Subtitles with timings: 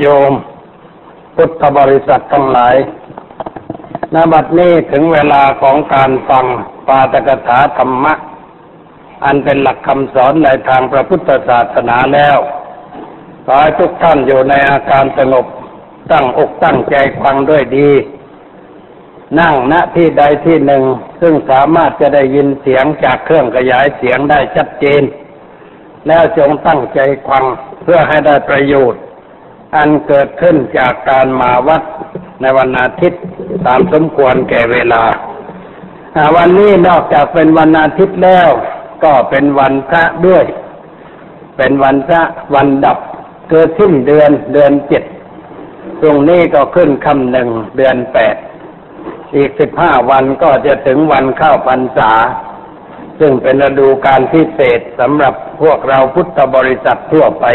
[0.00, 0.32] โยม
[1.36, 2.76] พุทธบริษัททั้งหลาย
[4.14, 6.44] ณบัดนี้ถึงเวลาของการฟัง
[6.88, 8.14] ปาตกถาธรรมะ
[9.24, 12.38] อันเป็นหลักคำสอนในทางพระพุทธศาสนาแล้ว
[13.44, 15.46] ขอให้ทุกท่านอยู่ในอาการสงบ
[16.12, 17.90] ตั้งอกตั้งใจฟังด้วยดี
[19.40, 20.84] นั่งณที่ใดที่หนึ่ง
[21.20, 25.02] ซึ่งสามารถจะได้ยินเสียงจากเครื่องขยายเสียงได้ชัดเจน
[26.06, 27.44] แล้วจงตั้งใจฟัง
[27.82, 29.00] เพื่อให้ได้ประโยชน์
[29.76, 31.82] อันเกิดขึ้นจากการมาวัด
[32.40, 33.22] ในวันอาทิตย์
[33.66, 35.02] ตามสมควรแก่เวลา
[36.36, 38.48] วันนี้นอกจากเป็นวันอาทิตย์แล้ว
[39.04, 40.44] ก็เป็นวันพระด้วย
[41.56, 42.22] เป็นวันพระ
[42.54, 42.98] วันดับ
[43.50, 45.04] เกิดสิ้นเดือนเดือนเจ็ด
[46.00, 48.36] ตรงนี้ก็ขึ้นคำหนึ่งเดือนแปด
[49.36, 52.12] อีกสิบห้าวันก็จะถึงวันเข้าพรรษา
[53.20, 57.46] ซึ่งเป็นฤดูการพิเศษสำหรับพวกเราพุทธบริษัททั่วไป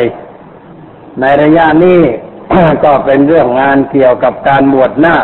[1.22, 2.02] ในระยะนี้
[2.84, 5.16] ก็เป็นเรื่องงานเกี่ยวกับการบวชหน้า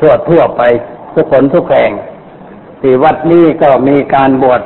[0.00, 0.62] ทั่วทั่วไป
[1.14, 1.90] ทุกคนทุกแห่ง
[2.80, 4.62] ที่วัดนี้ก็มีการบวช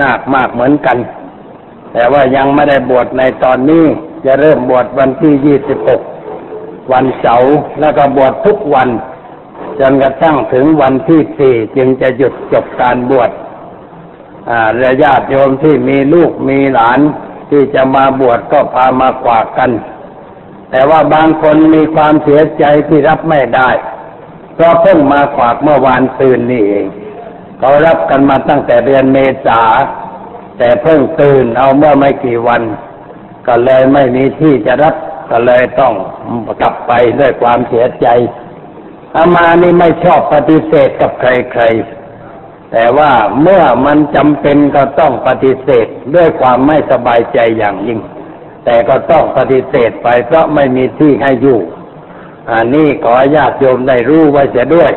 [0.00, 0.98] นาคมากเหมือนกัน
[1.92, 3.84] แต่ว่ายังไม่ได้บวชในตอนนี้
[4.24, 6.00] จะเริ่มบวชวันที่ยี่สิบหก
[6.92, 8.88] วันเสาร์แล้วก็บวชทุกวัน
[9.78, 13.30] จนกระทั่งถึงวันที่สี่จึงจะหยุดจบการบวช
[14.82, 17.00] ระญาติโยมที่มีลูกมีหลาน
[17.50, 19.70] ที่จะมาบวชก็พามาขวากกัน
[20.70, 23.70] แต่ว่าบางคนมีความเสียใจที่รับไม่ได้
[24.54, 26.86] เพราะเพิ่งมาขวากเมื่อวานตื่นนี่เอง
[27.58, 29.62] เขารับกันมาตั้งแต่เดือนเมษา
[30.58, 32.62] แต่เพิ่งตื่นเอาเมื่อไม่กี่วัน
[33.46, 34.94] ก็เลยไม่มีที่จะรับ
[35.30, 35.94] ก็เลยต้อง
[36.60, 38.06] กลับไปด้วยความเสียใจ
[39.16, 43.10] อามานี่ไม่ชอบปฏิเสธกับใครๆ แต่ว่า
[43.42, 48.00] เมื่อมันจำเป็นก็ต้องปฏิเสธด้วยความไม่สบายใจอย่างยิ่ง
[48.64, 51.60] แต่ก็ต้องปฏิเสธไปเพราะไม่มีที่ให้อยู่
[52.52, 54.92] อันนี้ขอญาติโยมได้รู้ไว้เสียด้วย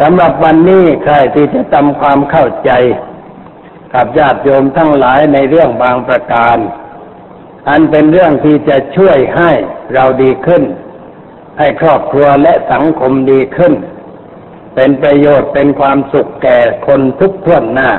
[0.00, 2.70] สำหรับวันนี้ใครที่จะทำความเข้าใจ
[3.94, 6.56] กับญาติโยมทั้งหลายในเรื่องบางประการ
[7.68, 9.50] อันเป็นเรื่องที่จะช่วยให้
[9.94, 10.62] เราดีขึ้น
[11.58, 13.74] ให้ครอบครัวและสังคมดีขึ้น
[14.74, 17.90] เป็นประโยชน์เป็นความสุขแก่คนทุกท่วนหน้า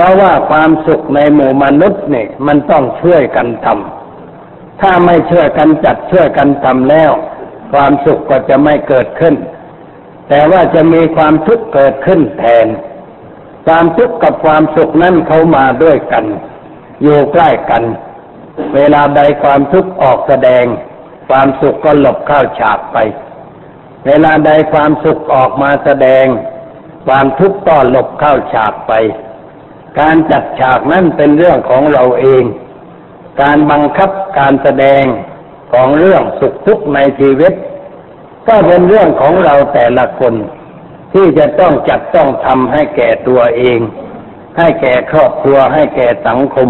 [0.00, 7.10] ราะว่าความสุขในหมู่มนุษย์เนี่ย มันต้องช่วยกันทำถ้าไม่ช่วยกันจัดช่วยกันทำแล้ว
[7.72, 9.34] ความสุขก็จะไม่เกิดขึ้น
[10.28, 12.66] แต่ว่าจะมีความทุกข์เกิดขึ้นแทน
[13.66, 16.24] ความทุกข์กับความสุขนั้นเขามาด้วยกัน
[17.02, 17.82] อยู่ใกล้กัน
[18.74, 20.64] เวลาใดความทุกข์ออกแสดง
[21.28, 22.98] ความสุขก็หลบเข้าฉากไป
[24.06, 26.26] เวลาใดความสุขออกมาแสดง
[27.06, 28.92] ความทุกข์ก็หลบเข้าฉากไป
[29.98, 32.44] การจัดฉากนั้นเป็นเรื่องของเราเอง
[33.42, 35.04] การบังคับการแสดง
[35.72, 37.52] ของเรื่องสุขทุกข์ในชีวิต
[38.48, 40.34] ก็เป็นเรื่องของเราแต่ละคน
[41.12, 43.78] ที่จะต้องจัดต้องทำให้แก่ตัวเอง
[44.58, 46.68] ให้แก่ครอบครัวให้แก่สังคม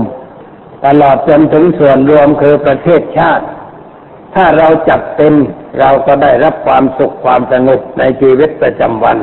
[0.86, 3.44] ตลอดจนถึงส่วนรวมคือประเทศชาติ
[4.34, 5.32] ถ้าเราจับเป็น
[5.80, 9.18] เราก็ได้รับความสุขความสงบในชีวิตประจำวัน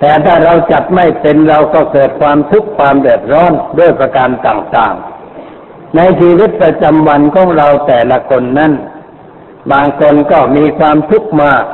[0.00, 8.72] แต่ถ้าเราจับไม่เป็นเราก็เกิดความทุกข์ความเดือดร้อนด้วยประการต่างๆ ในชีวิตประจำวันของเราแต่ละคนนั้น
[9.72, 11.64] บางคนก็มีความทุกข์มาก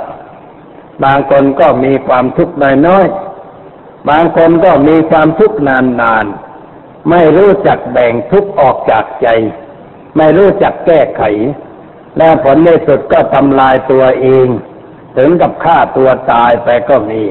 [1.04, 2.54] บางคนก็มีความทุกข์
[2.86, 9.28] น้อยๆบางคนก็มีความทุกข์นานๆ ไม่รู้จักแบ่งทุกข์ออกจากใจ
[10.16, 11.22] ไม่รู้จักแก้ไข
[12.18, 14.46] แล้วผลในสุดก็ทำลายตัวเอง
[15.16, 17.22] ถึงกับฆ่าตัวตายไปก็มี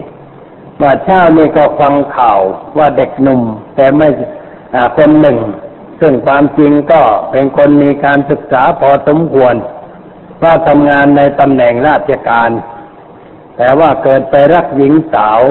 [0.80, 2.40] เมื่อเช้านี่ก็ฟังข่าว
[2.78, 3.42] ว่าเด็กหนุ่ม
[3.76, 4.08] แต่ไม่
[4.98, 5.38] คนหนึ่ง
[6.00, 7.02] ซึ่งความจริงก็
[7.32, 9.56] เป็นคนมีการศึกษาพอสมควร
[10.44, 12.50] ว่าทำงานในตำแหน่งราชการ
[13.58, 15.42] แต่ว่าเกิดไปรักหญิงสาว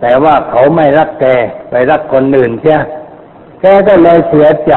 [0.00, 1.26] แต่ว่าเขาไม่รักแก
[1.70, 2.78] ไปรักคนอื่นใช่
[3.60, 4.74] แกก็เลยเสียใจ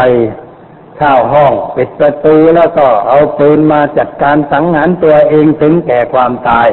[0.97, 6.67] เข้าห้องปิดประตูแล้วก็เอาปืนมาจัดการสังหารตัวเองถึงแก่ความตาย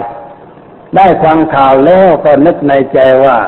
[0.96, 3.38] ได้ฟังข่าวแล้วก็นึกในใจว่า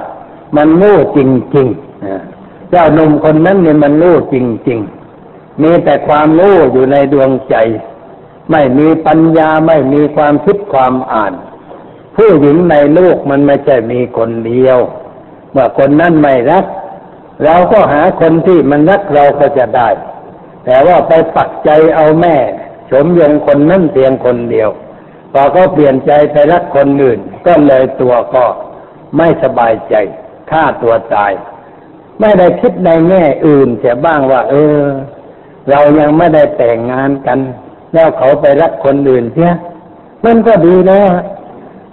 [0.57, 1.19] มันโง่จ
[1.57, 4.37] ริงๆเจ้าหนุ่มคนนั้นเนี่ยมันโง่จ
[4.69, 4.81] ริง
[5.21, 7.57] ๆ มีแต่ความโง่อยู่ในดวงใจ
[8.51, 11.33] ไม่มีปัญญาไม่มีความคิดความอ่าน
[12.17, 14.79] ผู้หญิงในโลกมันไม่ใช่มีคนเดียว
[15.53, 16.65] เมื่อคนนั้นไม่รัก
[17.45, 19.89] เราก็หาคนที่มันรักเราก็จะได้
[20.65, 22.37] แต่ว่าไปปักใจเอาแม่
[22.91, 24.69] สมยงคนนั่นเพียงคนเดียว
[25.37, 28.45] พอเขาเปลี่ยนใจไปรักคนอื่น ก็เลยตัวก็
[29.17, 29.95] ไม่สบายใจ
[30.51, 31.33] ฆ่าตัวตาย
[32.21, 34.83] ไม่ได้คิดในแง่อื่นเสียบ้างว่า เออ
[35.71, 37.39] เรายังไม่ได้แต่งงานกัน
[37.95, 39.53] แล้วเขาไปรักคนอื่นเสีย
[40.25, 41.11] มันก็ดีแล้ว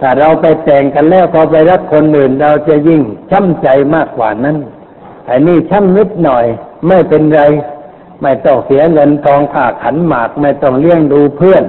[0.00, 4.56] ถ้าเราไปแต่งกันแล้วพอไปรักคนอื่น เราจะยิ่งช้ำใจมากกว่านั้น
[5.26, 6.44] ไอ้นี่ช้ำนิดหน่อย
[6.88, 7.42] ไม่เป็นไร
[8.22, 11.64] ไม่ต้องเสียเงินทองค่าขันหมาก ไม่ต้องเลี้ยงดูเพื่อน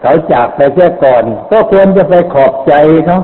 [0.00, 2.74] เขาจากไปเสียก่อน ก็ควรจะไปขอบใจ
[3.06, 3.20] เขา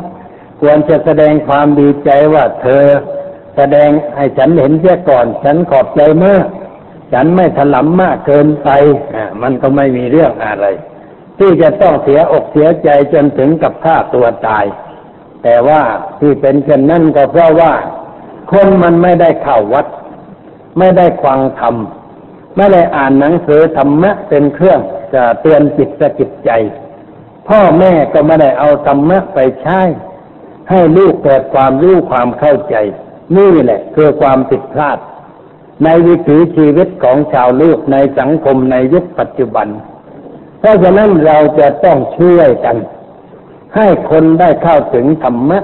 [0.61, 2.85] ควรจะแสดงความดีใจว่าเธอ
[3.57, 6.45] แสดงให้ฉันเห็นเสียก่อน ฉันขอบใจมาก
[7.13, 8.71] ฉันไม่ถลำมากเกินไป
[9.15, 10.67] อ่ามันก็ไม่มีเรื่องอะไร
[11.39, 14.65] ที่จะต้องเสียอกเสียใจจนถึงกับฆ่าตัวตาย
[15.43, 15.83] แต่ว่า
[16.21, 17.73] ที่เป็นเช่นนั้นก็เพราะว่า
[18.53, 19.87] คนมันไม่ได้เข้าวัด
[20.79, 21.75] ไม่ได้ควังธรรม
[22.57, 24.81] ไม่ได้อ่านหนังสือธรรมะเป็นเครื่อง
[25.15, 26.51] จะเตือนจิตสะกิดใจ
[27.49, 29.81] พ่อแม่ก็ไม่ได้เอาธรรมะไปใช้
[30.71, 32.77] ให้ลูกเกิดความรู้ความเข้าใจ
[33.37, 34.99] นี่แหละคือความผิดพลาด
[35.85, 39.69] ในวิถีชีวิตของชาวลูกในสังคมในยุคปัจจุบัน
[40.59, 42.77] เพราะฉะนั้นเราจะต้องช่วยกัน
[43.77, 45.59] ให้คนได้เข้าถึงธรรมะ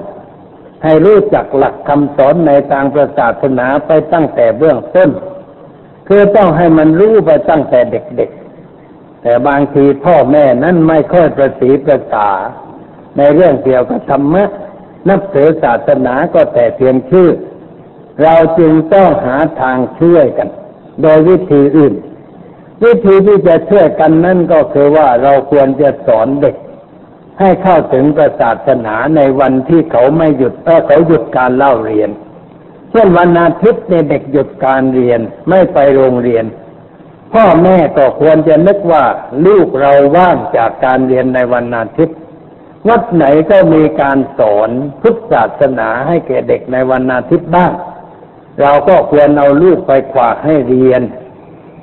[0.84, 5.10] ให้รู้จักหลักคำสอนในทางประศาสนาไปตั้งแต่เบื้องต้น
[6.08, 12.28] คือต้องให้มันรู้ไปตั้งแต่เด็กๆ แต่บางทีพ่อแม่นั้นไม่ค่อยประสีประสา
[13.16, 14.44] ในเรื่องเกี่ยวกับธรรมะ
[15.08, 17.28] นับถือศาสนาก็แต่เพียงชื่อ
[18.22, 20.48] เราจึงต้องหาทางช่วยกัน
[21.02, 21.94] โดยวิธีอื่น
[22.84, 26.56] วิธีที่จะช่วยกันนั่นก็คือว่าเราควรจะสอนเด็ก
[27.38, 28.04] ให้เข้าถึง
[28.40, 32.10] ศาสนาในวันที่เขาไม่หยุดเออเขาหยุดการเล่าเรียน
[32.92, 36.44] เช่นวันอาทิตย์เนี่ยเด็กหยุดการเรียนไม่ไปโรงเรียน
[37.32, 39.04] พ่อแม่ก็ควรจะนึกว่า
[39.46, 42.16] ลูกเราว่างจากการเรียนในวันอาทิตย์
[42.88, 47.72] วัดไหนก็มีการสอนพุทธศาสนาให้แก่เด็กในวันอาทิตย์บ้าง
[48.60, 51.02] เราก็ควรเอาลูกไปขวากให้เรียน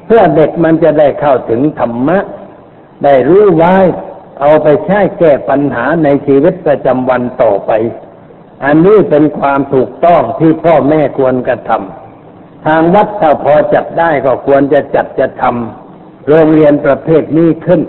[0.05, 2.19] เพื่อเด็กมันจะได้เข้าถึงธรรมะ
[3.03, 3.75] ได้รู้ไว้
[4.41, 7.71] เอาไปใช้แก้ปัญหาในชีวิตประจำวันต่อไป
[8.63, 17.81] อันนี้เป็นความถูกต้องที่พ่อแม่ควรกระทำทางวัดถ้าพอจัดได้ก็ควรจะจัดจะทำโรงเรียนประเภทนี้ขึ้น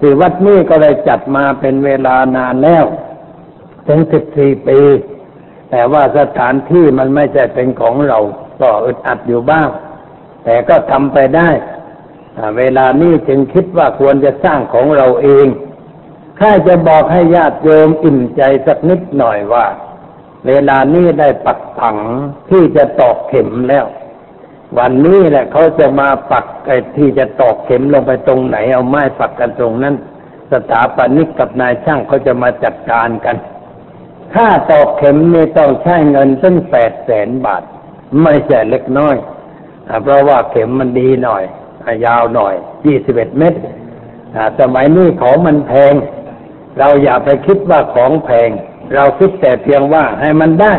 [0.00, 2.84] ที่วัดนี้ก็ได้จัดมาเป็นเวลานานแล้ว
[3.86, 4.78] ถึงสิบสี่ปี
[5.70, 8.18] แต่ว่าสถานที่มันไม่ใช่เป็นของเรา
[8.60, 9.68] ก็อึดอัดอยู่บ้าง
[10.44, 11.50] แต่ก็ทำไปได้
[12.58, 15.46] เวลานี้จึงคิดว่าควรจะสร้างของเราเอง
[16.40, 19.66] ข้าจะบอกให้ญาติโยมอิ่มใจสักนิดหน่อยว่า
[20.46, 21.96] เวลานี้ได้ปักผัง
[22.50, 23.84] ที่จะตอกเข็มแล้ว
[24.78, 29.94] วันนี้แหละเขาจะมาปักไอ้ที่จะตอกเข็มลงไปตรงไหน เอาไม้ปักกันตรงนั้น
[30.52, 33.36] สถาปนิกกับนายช่างเขาจะมาจัดการกัน
[34.34, 37.62] ค่าตอกเข็มนี่ต้องใช้เงินตั้งแปดแสนบาท
[38.22, 39.16] ไม่ใช่เล็กน้อย
[39.88, 41.42] อเพราะว่าเข็มมันดีหน่อย
[41.86, 42.54] อยาวหน่อย
[42.86, 43.58] ยี่สิบเอ็ดเมตร
[44.36, 45.94] อ่าสมัยนี้ของมันแพง
[46.78, 48.50] เราอย่าไปคิดว่าของแพง
[48.94, 50.74] เราคิดแต่เพียงว่าให้มันได้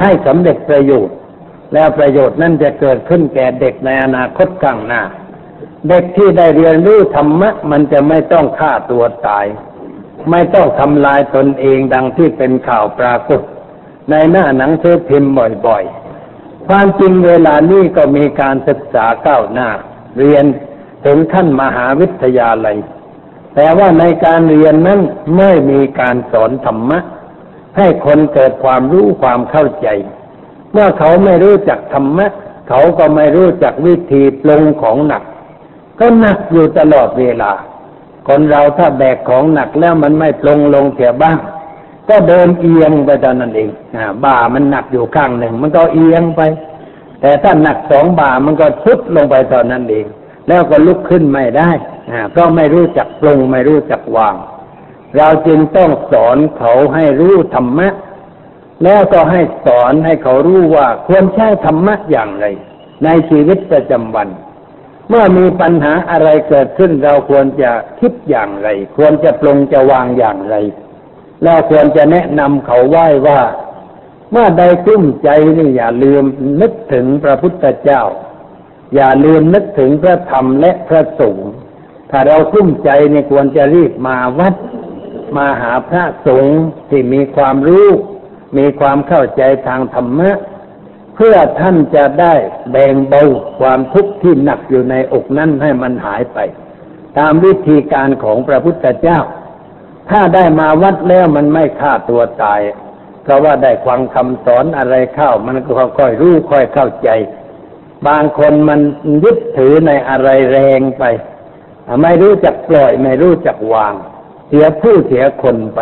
[0.00, 1.16] ให้สำเร็จประโยชน์
[1.74, 5.02] แล้วประโยชน์นั่นจะเกิดขึ้นแก่เด็กในอนาคตข้างหน้า
[5.88, 9.46] เด็กที่ได้เรียนรู้ธรรมะ มันจะไม่ต้องฆ่าตัวตาย
[10.30, 13.40] ไม่ต้องทำลายตนเองดังที่เป็นข่าวปรากฏ
[14.10, 15.32] ในหน้าหนังสือพิมพ์
[15.66, 19.68] บ่อยๆ ความจริงเวลานี้ก็มีการศึกษาก้าวหน้า
[20.18, 20.44] เรียน
[21.04, 22.76] ถึงขั้นมหาวิทยาลัย
[23.54, 25.00] แต่ว่าในการเรียนนั้น
[25.36, 26.98] ไม่มีการสอนธรรมะ
[27.76, 29.88] ให้คนเกิดความรู้ความเข้าใจ
[30.72, 32.26] เมื่อเขาไม่รู้จักธรรมะ
[32.68, 35.22] เขาก็ไม่รู้จักวิธีปลงของหนัก
[35.98, 37.52] ก็หนักอยู่ตลอดเวลา
[38.28, 41.38] คนเราถ้าแบกของหนักแล้วมันไม่ปลงลงเสียบ้าง
[42.08, 43.70] ก็เดินเอียงไปตอนนั้นเอง
[44.24, 46.40] บ่ามันหนักอยู่ข้างหนึ่ง มันก็เอียงไป
[47.20, 50.06] แต่ถ้าหนักสองบ่ามันก็ทุดลงไปตอนนั้นเอง
[50.48, 51.70] แล้วก็ลุกขึ้นไม่ได้
[52.10, 54.34] อ่าเพราะไม่รู้จักปลงไม่รู้จักวาง
[55.16, 57.88] เราจึงต้องสอนเขาให้รู้ธรรมะ
[58.84, 62.46] แล้วก็ให้สอนให้เขารู้ว่าควรใช้ธรรมะอย่างไร
[63.04, 64.28] ในชีวิตประจำวัน
[65.08, 67.70] เมื่อมีปัญหาอะไรเกิดขึ้น เราควรจะ
[68.00, 70.56] คิดอย่างไร ควรจะปลงจะวางอย่างไร
[71.42, 73.40] แล้วควรจะแนะนำเขาไหว้ว่า
[74.30, 76.24] เมื่อใดกลุ้มใจนี่อย่าลืม
[76.60, 78.02] นึกถึงพระพุทธเจ้า
[78.94, 81.50] อย่าลืมนึกถึงพระธรรมและพระสงฆ์
[82.10, 84.54] ถ้าเรากลุ้มใจนี่ควรจะรีบมาวัด
[85.36, 87.88] มาหาพระสงฆ์ที่มีความรู้
[88.58, 90.30] มีความเข้าใจทางธรรมะ
[91.14, 92.34] เพื่อท่านจะได้
[92.70, 93.22] แบ่งเบา
[93.60, 96.38] ความทุกข์ที่หนักอยู่ในอกนั้นให้มันหายไป
[97.18, 99.20] ตามวิธีการของพระพุทธเจ้า
[100.10, 102.60] ถ้าได้มาวัดแล้วมันไม่ฆ่าตัวตาย
[103.22, 107.08] เพราะว่าได้ฟังคำสอนอะไรเข้า มันก็ค่อยรู้ค่อยเข้าใจ
[108.06, 108.80] บางคนมัน
[109.24, 111.04] ยึดถือในอะไรแรงไป
[112.02, 113.94] ไม่รู้จักปล่อยไม่รู้จักวาง
[114.48, 115.80] เสียผู้เสียคนไป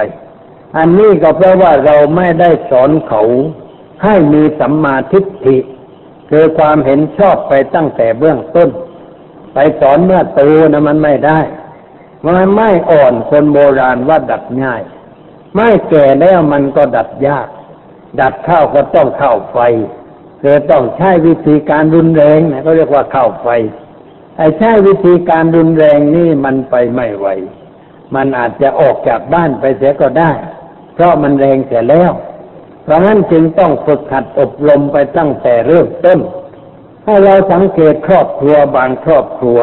[0.77, 3.23] อันนี้ก็เพราะว่าเราไม่ได้สอนเขา
[4.05, 5.57] ให้มีสัมมาทิฏฐิ
[6.31, 8.69] คือความเห็นชอบไปตั้งแต่เบื้องต้น
[9.55, 10.41] ไปสอนเมื่อโต
[10.73, 11.41] นะมันไม่ได้
[12.25, 14.83] มันไม่อ่อนคนโบราณว่าดัดง่าย
[15.55, 17.49] ไม่แก่แล้วมันก็ดัดยาก
[18.21, 19.59] ดัดข้าวก็ต้องเข้าไฟ
[20.41, 23.49] คือต้องใช้วิธีการรุนแรงนะก็เรียกว่าเข้าไฟ
[24.37, 27.27] ไอ้ใช้วิธีการรุนแรงนี่มันไปไม่ไหว
[28.15, 30.33] มันอาจจะออกจากบ้านไปเสียก็ได้
[30.95, 32.13] เพราะมันแรงเสียแล้ว
[32.83, 36.19] เพราะนั้นจึงต้องฝึกหัดอบรมไปตั้งแต่เริ่มต้น
[37.05, 39.61] ให้เราสังเกตครอบครัวบางครอบครัว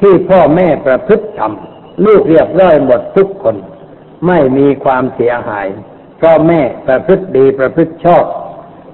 [0.00, 1.52] ที่พ่อแม่ประพฤติธรรม
[2.04, 3.56] ลูกเรียบร้อยหมดทุกคน
[4.26, 5.66] ไม่มีความเสียหาย
[6.20, 8.24] พ่อแม่ประพฤติดีประพฤติชอบ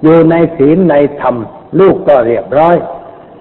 [0.03, 1.35] อยู่ในศีลในธรรม
[1.79, 2.75] ลูกก็เรียบร้อย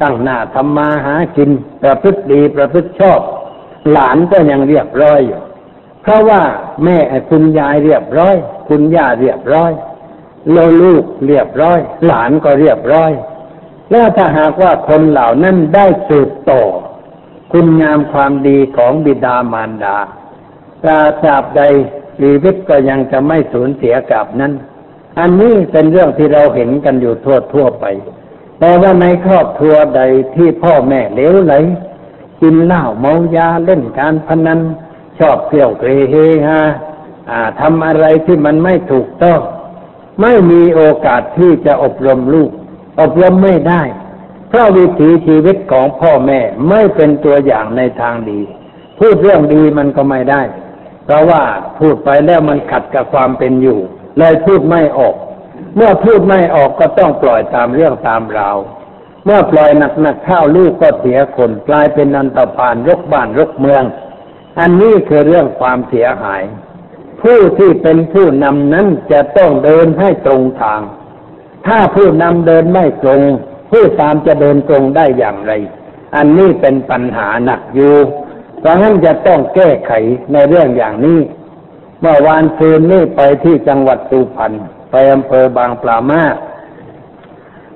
[0.02, 1.50] ตั้งหน้าทำมาหากิน
[1.82, 3.20] ประพฤติดีประพฤติชอบ
[3.92, 5.40] หลานก็ยังเรียบร้อยอยู่
[6.02, 6.42] เพราะว่า
[6.84, 6.98] แม่
[7.30, 8.36] คุณยายเรียบร้อย
[8.68, 9.72] คุณย่าเรียบร้อย
[10.50, 13.12] โลลูกเรียบร้อย หลานก็เรียบร้อย
[13.90, 16.62] แล้วถ้าหากว่าคนเหล่านั้นได้สืบต่อ
[17.52, 19.98] คุณงามความดีของบิดามารดา
[20.82, 21.62] ตราตราบใด
[22.18, 24.52] ชีวิตก็ยังจะไม่สูญเสียกับนั้น
[25.18, 27.84] อันนี้เป็นเรื่องที่เราเห็นกันอยู่ทั่วทั่วไป
[28.60, 30.02] แต่ว่าในครอบครัวใด
[30.34, 31.54] ที่พ่อแม่เลวไหล
[32.40, 34.60] กินเหล้าเมายาเล่นการพนัน
[35.18, 36.14] ชอบเที่ยวเกรเฮ
[36.46, 36.60] ฮา
[37.60, 39.40] ทำอะไรที่มันไม่ถูกต้อง
[40.22, 42.50] ไม่มีโอกาสที่จะอบรมลูก
[43.00, 43.82] อบรมไม่ได้
[44.48, 48.40] เพราะวิถีชีวิตของพ่อแม่ไม่เป็นตัวอย่างในทางดี
[48.98, 50.42] พูดเรื่องดีมันก็ไม่ได้
[51.04, 51.42] เพราะว่า
[51.78, 53.78] พูดไปแล้วมันขัดกับความเป็นอยู่
[54.18, 55.14] เลยพูดไม่ออก
[55.76, 58.56] เมื่อพูดไม่ออกก็ต้องปล่อยตามเรื่องตามราว
[59.24, 59.70] เมื่อปล่อย
[60.00, 63.84] หนักๆเข้าลูกก็เสียคนกลายเป็นนันตพานรกบ้านรกเมือง
[64.60, 66.42] อันนี้คือเรื่องความเสียหาย
[67.22, 70.80] ผู้ที่เป็นผู้นำนั้นจะต้องเดินให้ตรงทาง
[71.66, 73.22] ถ้าผู้นำเดินไม่ตรง
[73.70, 75.52] ผู้ตามจะเดินตรงได้อย่างไร
[76.16, 77.94] อันนี้เป็นปัญหาหนักอยู่
[78.60, 79.92] เพราะฉะนั้นจะต้องแก้ไข
[80.32, 81.18] ในเรื่องอย่างนี้
[82.00, 84.52] เมื่อวานซืนนี้ไปที่จังหวัดสุพรรณ
[84.90, 86.22] ไปอำเภอบางปลามา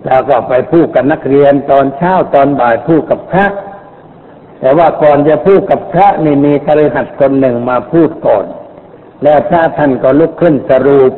[0.06, 3.46] แล้วก็ไปพูดกับนักเรียนตอนเช้าตอนบ่ายพูดกับพระ
[4.60, 8.44] แต่ว่าก่อนจะพูดกับพระนี่มีคฤหัสถ์คนหนึ่งมาพูดก่อน
[9.22, 11.12] แล้วพระท่านก็ลุกขึ้นสรุป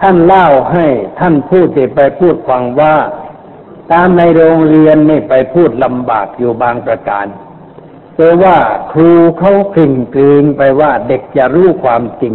[0.00, 0.86] ท่านเล่าให้
[1.18, 2.94] ท่านพูดที่ไปพูดฟังว่า
[3.92, 7.26] ตามในโรงเรียนนี่ไปพูดลำบากอยู่บางประการ
[8.14, 8.58] เพราะว่า
[8.92, 12.34] ครูเขากลิ่งกลืนไปว่าเด็กจะรู้ความจริง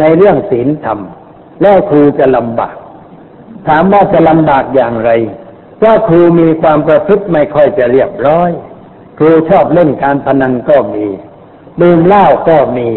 [0.00, 0.98] ในเรื่องศีลธรรม
[1.60, 2.76] แล้วครูจะลำบาก
[3.68, 5.10] ถามว่าจะลำบากอย่างไร
[5.76, 8.50] เพราครูมีความประพฤติไม่ค่อยจะเรียบร้อย
[9.18, 11.06] ครูชอบเล่นการพนันก็มี
[11.80, 12.88] ดื่มเหล้าก็มี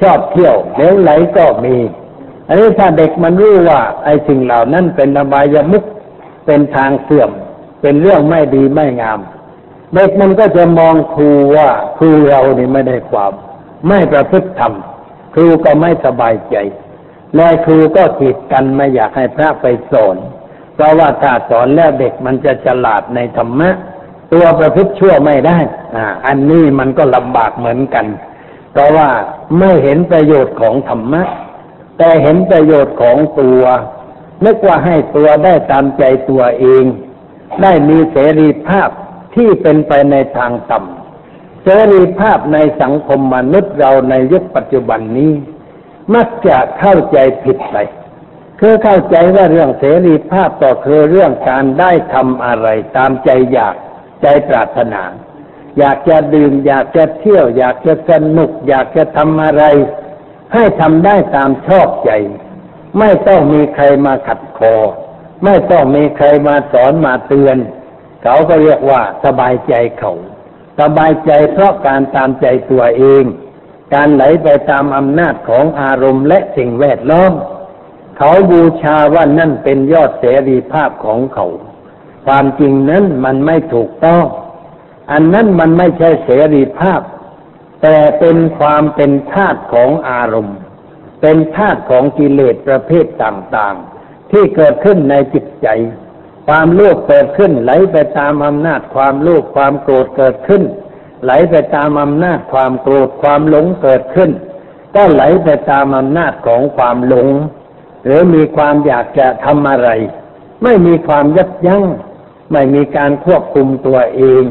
[0.00, 1.76] ชอบเที่ยวเลี้ยวไหลก็มี
[2.48, 5.84] อันนี้ถ้าเด็กมันรู้ว่าไอ้สิ่งเหล่านั้นเป็นอบายมุข
[6.46, 7.30] เป็นทางเสื่อม
[7.80, 9.20] เป็นเรื่องไม่ดีไม่งาม
[9.94, 13.32] เด็กมันก็จะมองครูว่าครูเรานี่ไม่ได้ความ
[13.88, 14.72] ไม่ประพฤติธรรม
[15.34, 16.56] ครูก็ไม่สบายใจ
[17.36, 20.16] และครูก็ขีดกันไม่อยากให้พระไปสอน
[20.74, 23.70] เพราะว่าถ้าสอนแล้วเด็กมันจะฉลาดในธรรมะ
[24.32, 25.58] ตัวประพฤติชั่วไม่ได้
[25.94, 28.06] อ่า อันนี้มันก็ลำบากเหมือนกัน
[28.72, 29.08] เพราะว่า
[29.58, 31.22] ไม่เห็นประโยชน์ของธรรมะ
[31.98, 33.62] แต่เห็นประโยชน์ของตัว
[34.44, 36.84] นึกว่าให้ตัวได้ตามใจตัวเอง
[37.62, 38.90] ได้มีเสรีภาพ
[39.34, 45.32] ที่เป็นไปในทางต่ำเสรีภาพในสังคมมนุษย์เราในยุคปัจจุบันนี้
[46.14, 47.76] มักจะเข้าใจผิดไป
[48.60, 53.74] คือเข้าใจว่าเรื่องเสรีภาพก็คือเรื่องการได้ทำอะไร ตามใจอยาก
[54.22, 55.02] ใจปรารถนา
[55.78, 59.64] อยากจะดื่ม อยากจะเที่ยว อยากจะสนุก อยากจะทำอะไร
[60.54, 62.10] ให้ทำได้ตามชอบใจ
[62.98, 64.74] ไม่ต้องมีใครมาขัดคอ
[65.44, 67.56] ไม่ต้องมีใครมาสอนมาเตือน
[68.22, 70.12] เขาก็เรียกว่าสบายใจเขา
[70.80, 73.24] สบายใจเพราะการตามใจตัวเอง
[73.94, 77.32] การไหลไปตามอำนาจของอารมณ์และสิ่งแวดล้อม
[78.16, 81.46] เขาบูชาว่านั่นเป็นยอดเสรีภาพของเขา
[82.26, 84.24] ความจริงนั้นมันไม่ถูกต้อง
[85.12, 87.00] อันนั้นมันไม่ใช่เสรีภาพ
[87.82, 90.56] แต่เป็นความเป็นธาตุของอารมณ์
[91.20, 95.68] เป็นธาตุของกิเลสประเภทต่างๆ ที่เกิดขึ้นในจิตใจ
[96.46, 100.62] ความโลภเกิดขึ้นไหลไปตามอำนาจความโลภความโกรธเกิดขึ้น
[101.24, 104.30] ไหลไปตามอำนาจความโกรธความหลงเกิดขึ้น
[104.94, 107.28] ก็ไหลไปตามอำนาจของความหลง
[108.04, 109.90] หรือมีความอยากจะทำอะไร
[110.62, 111.84] ไม่มีความยับยัง้ง
[112.52, 114.44] ไม่มีการควบคุมตัวเอง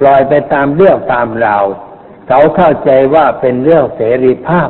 [0.00, 1.64] ปล่อยไปตามเรื่องตามราว
[2.28, 4.68] เขาเข้าใจว่าเป็นเรื่องเสรีภาพ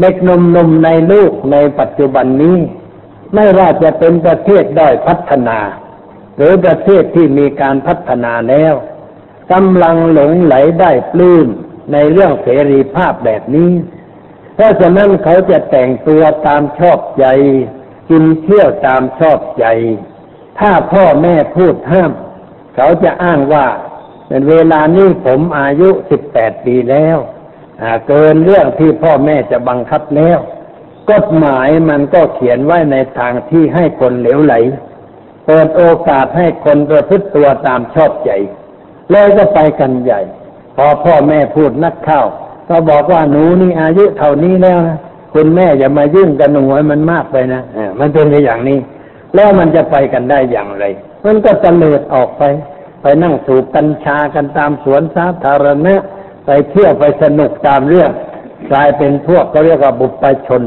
[0.00, 2.58] เด็กนมนมในลูกในปัจจุบันนี้
[3.34, 5.58] ไม่ว่าจะเป็นประเทศได้พัฒนา
[6.36, 8.74] หรือประเทศที่มีการพัฒนาแล้ว
[9.52, 11.46] กำลังหลงไหลได้ปลื้ม
[11.92, 13.72] ในเรื่องเสรีภาพแบบนี้
[14.54, 17.24] เพราะฉะนั้นเขาจะแต่งตัวตามชอบใจ
[18.10, 19.64] กินเที่ยวตามชอบใจ
[20.58, 22.12] ถ้าพ่อแม่พูดห้าม
[22.76, 23.66] เขาจะอ้างว่า
[24.28, 27.18] เป็นเวลานี้ผมอายุสิบแปดปีแล้ว
[28.08, 30.38] เกินเรื่องที่พ่อแม่จะบังคับแล้ว
[31.10, 34.54] กฎหมายมันก็เขียนไว้ในทางที่ให้คนเหลวไหล
[35.46, 38.30] เปิดโอกาสให้คนประพฤติตัวตามชอบใจ
[39.12, 40.20] เลยก็ไปกันใหญ่
[40.76, 42.26] พอพ่อแม่พูดนักข้าว
[42.68, 44.98] ก็บอกว่าหนูนี่อายุเท่านี้แล้วนะ
[45.34, 47.62] คุณแม่อย่ามายุ่งกันหนูไว้มันมากไปนะ
[47.98, 48.78] มันเป็นอย่างนี้
[49.34, 50.84] แล้วมันจะไปกันได้อย่างไร
[51.24, 52.42] มันก็เตลิดออกไป
[53.02, 55.94] ไปนั่งสูบกัญชากันตามสวนสาธารณะ
[56.46, 58.10] ไปเที่ยวไปสนุกตามเรื่อง
[58.70, 60.62] กลายเป็นพวกก็เรียกว่าบุปชน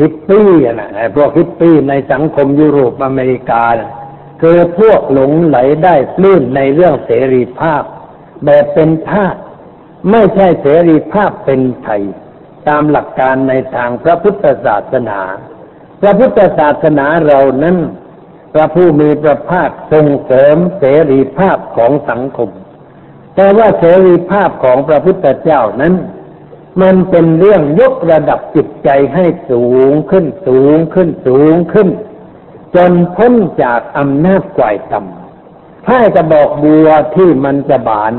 [0.00, 0.48] ฮิปปี้
[0.80, 3.90] นะพวกฮิปปี้ในสังคมยุโรปอเมริกานะ
[4.40, 7.82] คือพวกหลงไหลได้ปลื้มในเรื่องเสรีภาพ
[8.44, 9.36] แบบเป็นทาส
[10.10, 12.02] ไม่ใช่เสรีภาพเป็นไทย
[12.68, 15.20] ตามหลักการในทางพระพุทธศาสนา
[16.00, 17.76] พระพุทธศาสนาเรานั้น
[18.52, 22.50] พระผู้มีพระภาคส่งเสริมเสรีภาพของสังคม
[23.34, 25.94] แต่ว่าเสรีภาพของพระพุทธเจ้านั้น
[26.82, 31.88] มันเป็นเรื่องยกระดับจิตใจให้สูงขึ้นสูงขึ้นสูงขึ้น
[32.76, 38.14] จนพ้นจากอำนาจกวายต่ำถ้ากระบอกบัวที่มันจะบาน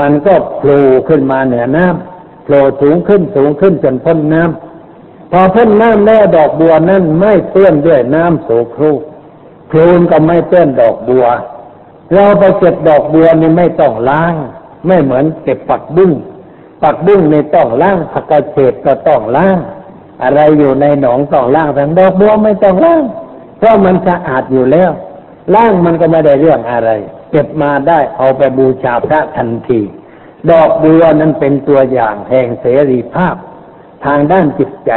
[0.00, 9.00] มันก็โผล่ขึ้นมาเหนือน้ำโผล่สูงขึ้นสูงขึ้นจนพ้นน้ำพอพ้นน้ำแล้วดอกบัวนั้นไม่เปื้อนด้วยน้ำโสโครก
[9.68, 11.26] โคลนก็ไม่เปื้อนดอกบัว
[12.12, 14.34] เราไปเก็บดอกบัวนี่ไม่ต้องล้าง
[14.86, 16.12] ไม่เหมือนเก็บปักบุ้ง
[16.82, 19.56] ปักบุ้งในต้องล้างผักกระเฉดก็ต้องล้าง
[20.22, 23.02] อะไรอยู่ในหนองต้องล้างแต่ดอกบัวไม่ต้องล้าง
[23.64, 24.90] ราะมันสะอาดอยู่แล้ว
[25.54, 26.90] ล้างมันก็ไม่ได้เรื่องอะไร
[27.30, 29.80] เก็บมาได้เอาไปบูชาพระทันที
[30.50, 33.36] ดอกบัวนั้นเป็นตัวอย่างแห่งเสรีภาพ
[34.04, 34.92] ทางด้านจิตใจ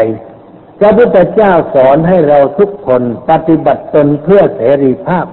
[0.80, 5.26] พระพุทธเจ้าสอนให้เราทุกคนปฏิบัติตนเพื่อเสรีภาพ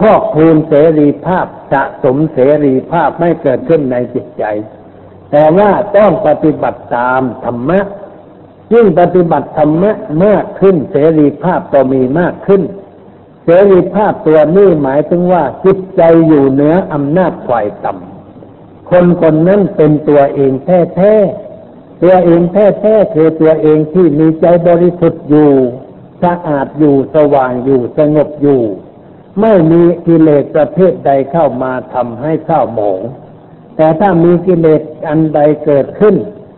[0.00, 4.44] พอกพูนเสรีภาพสะสมเสรีภาพไม่เกิดขึ้นในจิตใจ
[5.30, 7.80] แต่ว่าต้องปฏิบัติตามธรรมะ
[8.72, 9.92] ยิ่งปฏิบัติธรรมะ
[10.24, 12.62] มากขึ้น เสรีภาพก็มีมากขึ้น
[13.44, 25.50] เสรีภาพตัวนี้หมายถึงว่าจิตใจอยู่เหนืออำนาจฝ่ายต่ำคนคนนั้นเป็นตัวเองแท้ๆตัวเองแท้ๆคือตัวเองที่มีใจบริสุทธิ์อยู่
[26.22, 28.62] สะอาดอยู่สว่างอยู่สงบอยู่
[29.40, 33.00] ไม่มีกิเลสประเภทใดเข้ามาทำให้เศร้าหมอง
[33.76, 36.14] แต่ถ้ามีกิเลสอันใดเกิดขึ้น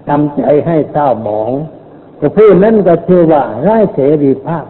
[0.09, 1.51] ทำใจให้เศร้าหมอง
[2.19, 4.65] แต่ผู้นั้นก็ชื่อว่าไร้เสรีภาพ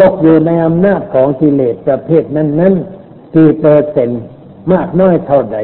[0.00, 2.74] ตกอยู่ในอำนาจของกิเลสประเภทนั้นนั้น
[3.34, 4.22] กี่เปอร์เซ็นต์
[4.72, 5.58] มากน้อยเท่าใด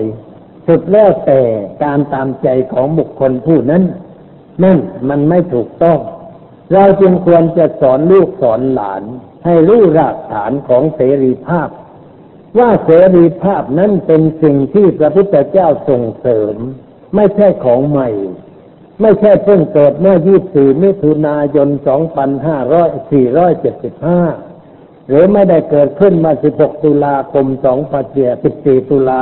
[0.66, 1.40] สุดแล้วแต่
[1.82, 3.82] การตามใจของบุคคลผู้นั้น
[4.64, 4.78] นั่น
[5.08, 5.98] มันไม่ถูกต้อง
[6.72, 9.02] เราจึงควรจะสอนลูกสอนหลาน
[9.44, 11.68] ให้รู้รากฐานของเสรีภาพ
[12.58, 16.54] ว่าเสรีภาพนั้นเป็นสิ่งที่พระพุทธเจ้าส่งเสริม
[17.14, 18.08] ไม่ใช่ของใหม่
[19.00, 20.16] ไม่ใช่เพิ่งเกิดเมื่อ
[20.50, 21.78] 24 มิถุนายน 2575
[25.08, 27.46] หรือไม่ได้เกิดขึ้นมา 16 ตุลาคม
[28.18, 29.18] 2014ตุลา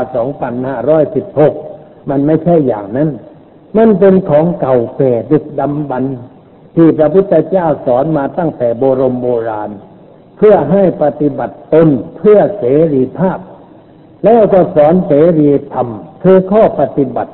[1.22, 3.10] 2516 มันไม่ใช่อย่างนั้น
[3.76, 6.04] มันเป็นของเก่าแก่ดึกดำบรร
[6.74, 9.70] ที่พระพุทธเจ้าสอนมาตั้งแต่โบรมโบราณ
[10.36, 13.38] เพื่อให้ปฏิบัติตนเพื่อเสรีภาพ
[14.24, 15.88] แล้วก็สอนเสรีธรรม
[16.22, 17.32] คือข้อปฏิบัติ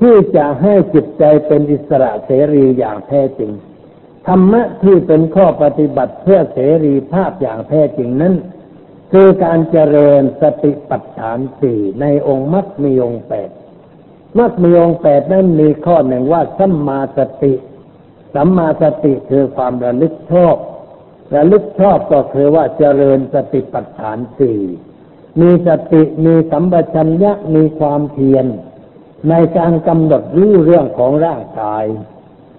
[0.00, 3.50] ที่จะให้จิตใจเป็นอิสระเสรีอย่างแท้จริง
[4.26, 8.34] ธรรมะที่เป็นข้อปฏิบัติเพื่อเสรีภาพอย่างแท้จริงนั้น
[9.12, 13.50] คือการเจริญสติปัฏฐานสี่ในองค์มรรคมีองแปด
[14.38, 17.54] มรรคมีองแปดนั้นมีข้อหนึ่งว่าสัมมาสติ
[18.34, 20.56] สัมมาสติคือความระลึกชอบ
[21.34, 24.60] ระลึกชอบก็คือว่าเจริญสติปัฏฐานสี่
[25.40, 28.46] มีสติมีสัมปชัญญะมีความเพียร
[29.28, 31.84] ในการกำหนดรู้เรื่องของร่างกาย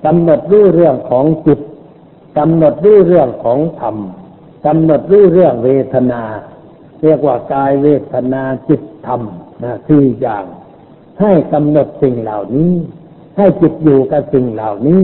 [0.06, 1.60] กำหนดรู้เรื่องของจิต
[2.38, 3.96] กำหนดรู้เรื่องของธรรม
[4.65, 6.24] กำหนดรู้เรื่องเวทนา
[7.04, 9.22] เรียกว่ากายเวทนาจิตธรรม
[9.63, 10.46] นะสี่อย่าง
[11.22, 12.72] ให้กำหนดสิ่งเหล่านี้
[13.38, 15.02] ให้จิตอยู่กับสิ่งเหล่านี้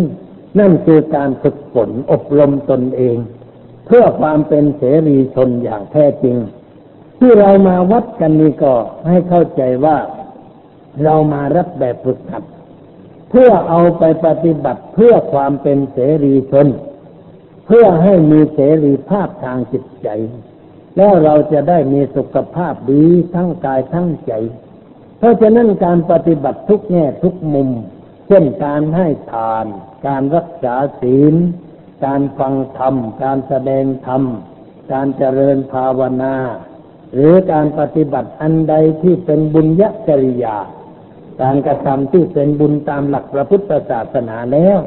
[0.60, 3.18] นั่นคือการฝึกฝนอบรมตนเอง
[3.86, 6.38] เพื่อความเป็นเสรีชนอย่างแท้จริง
[7.20, 8.74] ที่เรามาวัดกันนี้ก็
[9.08, 9.98] ให้เข้าใจว่า
[11.04, 12.44] เรามารับแบบฝึกหัด
[13.30, 16.68] เพื่อเอาไปปฏิบัติเพื่อความเป็นเสรีชน
[17.66, 20.08] เพื่อให้มีเสรีภาพทางจิตใจ
[20.98, 24.34] แล้วเราจะได้มีสุขภาพดีทั้งกายทั้งใจ
[25.18, 27.70] เพราะฉะนั้นการปฏิบัติทุกแง่ทุกมุม
[28.28, 29.66] เช่นการให้ทาน
[30.08, 31.36] การรักษาศีล
[32.06, 34.24] การฟังธรรม การแสดงธรรม
[34.92, 36.36] การเจริญภาวนา
[37.14, 40.58] หรือการปฏิบัติอันใดที่เป็นบุญยจริยา
[41.42, 44.78] การกระทำที่เป็นบุญตามหลักพระพุทธศาสนาแล้ว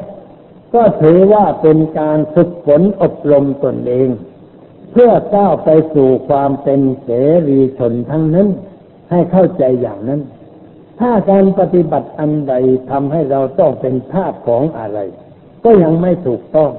[0.73, 4.09] ก็ถือว่าเป็นการฝึกฝนอบรมตนเอง
[4.91, 7.09] เพื่อก้าวไปสู่ความเป็นเส
[7.49, 8.47] รีชนทั้งนั้น
[9.09, 10.21] ให้เข้าใจอย่างนั้น
[10.99, 12.53] ถ้าการปฏิบัติอันใด
[12.91, 14.99] ทำให้เราต้องเป็นทาสของอะไร
[15.63, 16.71] ก็ยังไม่ถูกต้อง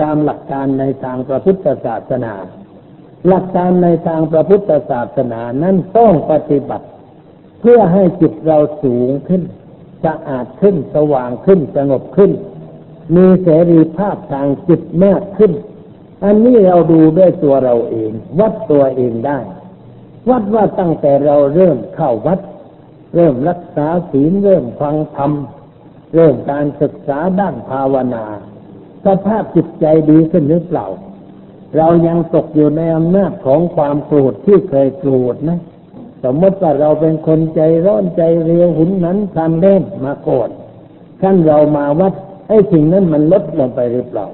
[0.00, 2.34] ตามหลักการในทางพระพุทธศาสนา
[3.26, 6.86] หลักการในทางพระพุทธศาสนานั้นต้องปฏิบัติ
[7.60, 9.42] เพื่อให้จิตเราสูงขึ้น
[10.04, 12.30] สะอาดขึ้นสว่างขึ้นสงบขึ้น
[13.16, 15.52] มีเสรีภาพทางจิตมากขึ้น
[16.24, 19.38] อันนี้เราดูด้วยตัวเราเอง วัดตัวเองได้
[20.30, 22.40] วัดว่าตั้งแต่เราเริ่มเข้าวัด
[23.14, 25.32] เริ่มรักษาศีลเริ่มฟังธรรม
[26.14, 28.24] เริ่มการศึกษาด้านภาวนา
[29.04, 30.86] สภาพจิตใจดีขึ้นหรือเปล่า
[31.76, 35.60] เรายังตกอยู่ในอำนาจของความโกรธที่เคยโกรธนะ
[36.24, 40.50] สมมติว่าเราเป็นคนใจร้อนใจเร็วหุนนั้นทำเล่นมาโกรธ
[41.22, 42.14] ขั้นเรามาวัด
[42.48, 44.26] ไอ้สิ่งนั้นมันลดลงไปหรือเปล่า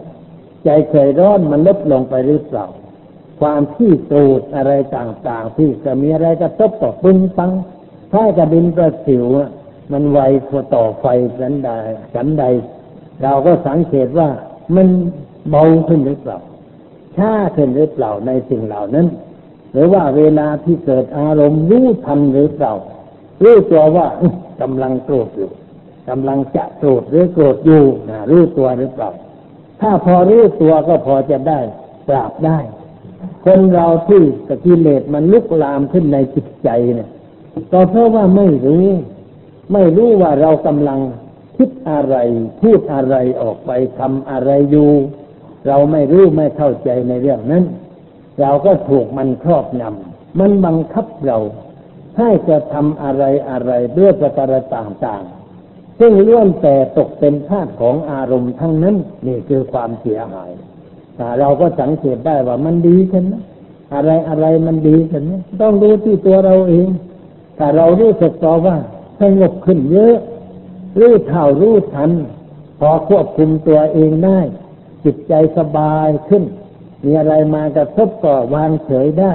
[0.65, 2.67] ใจเคยร้อนมันลดลงไปหรือเปล่า
[3.41, 7.53] ความที่โกรธอะไรต่างๆ ที่จะมีอะไรกระทบต่อปึ้งปัง
[8.13, 9.25] ถ้ากระดินประสิว
[9.93, 11.07] มันไวกว่าต่อไฟ
[11.41, 11.71] สันใด
[12.15, 12.45] สันใด
[13.23, 14.29] เราก็สังเกตว่า
[14.77, 14.89] มัน
[15.51, 16.39] เบาขึ้นหรือเปล่า
[17.17, 19.07] ช้าขึ้นหรือเปล่าในสิ่งเหล่านั้น
[19.75, 22.75] หรือว่าเวลาที่เกิดอารมณ์รู้ทันหรือเปล่า
[23.43, 25.51] รู้ตัวว่าอื้อกำลังโกรธอยู่
[26.09, 29.11] กำลังจะโกรธหรือโกรธอยู่นะรู้ตัวหรือเปล่า
[29.81, 31.61] ถ้าพอรู้ตัวก็พอจะได้
[32.09, 32.59] ปราบได้
[33.45, 34.23] คนเราที่
[34.65, 37.11] กิเลสมันลุกลามขึ้นในจิตใจเนี่ย
[37.73, 38.87] ก็เพราะว่าไม่รู้
[39.73, 41.01] ไม่รู้ว่าเรากำลัง
[41.57, 42.17] คิดอะไร
[42.61, 44.91] พูดอะไรออกไปทำอะไรอยู่
[45.67, 47.65] เราไม่รู้ไม่เข้าใจในเรื่องนั้น
[48.41, 51.39] เราก็ถูกมันครอบงำมันบังคับเรา
[52.19, 60.51] ให้จะทำอะไรอะไรด้วยประการต่างๆ ซึ่งล้วนแต่ตกเป็นทาสของอารมณ์ทั้งนั้นนี่คือความเสียหาย
[61.17, 63.43] แต่เราก็สังเกตได้ว่ามันดีกันนะ
[63.95, 66.89] อะไรอะไรมันดีกันนะต้องรู้ที่ตัวเราเอง
[67.59, 68.77] ถ้าเรารู้สึกตัวว่า
[69.21, 70.17] สงบขึ้นเยอะ
[71.01, 72.11] รู้เท่ารู้ทัน
[72.81, 74.41] พอควบคุมตัวเองได้
[75.05, 76.45] จิตใจสบายขึ้น
[77.05, 79.35] มีอะไรมากระทบก็วางเฉยได้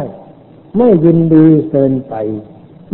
[0.78, 2.16] ไม่ยินดีเกินไป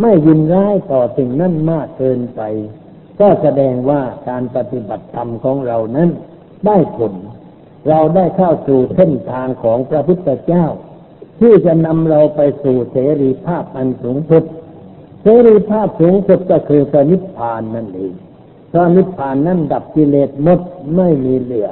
[0.00, 2.42] ไม่ยินร้ายต่อสิ่งนั้นมากเกินไป
[3.20, 6.08] ก็แสดงว่าการปฏิบัติธรรมของเรานั้น
[6.66, 7.14] ได้ผล
[7.88, 10.66] เราได้เข้าสู่เส้นทางของพระพุทธเจ้า
[11.40, 14.44] ที่จะนำเราไปสู่เสรีภาพอันสูงสุด
[15.22, 18.12] เสรีภาพสูงสุดก็คือพระนิพพานนั่นเอง
[18.72, 20.60] พระนิพพานนั้นดับกิเลสหมด
[20.96, 21.68] ไม่มีเหลือ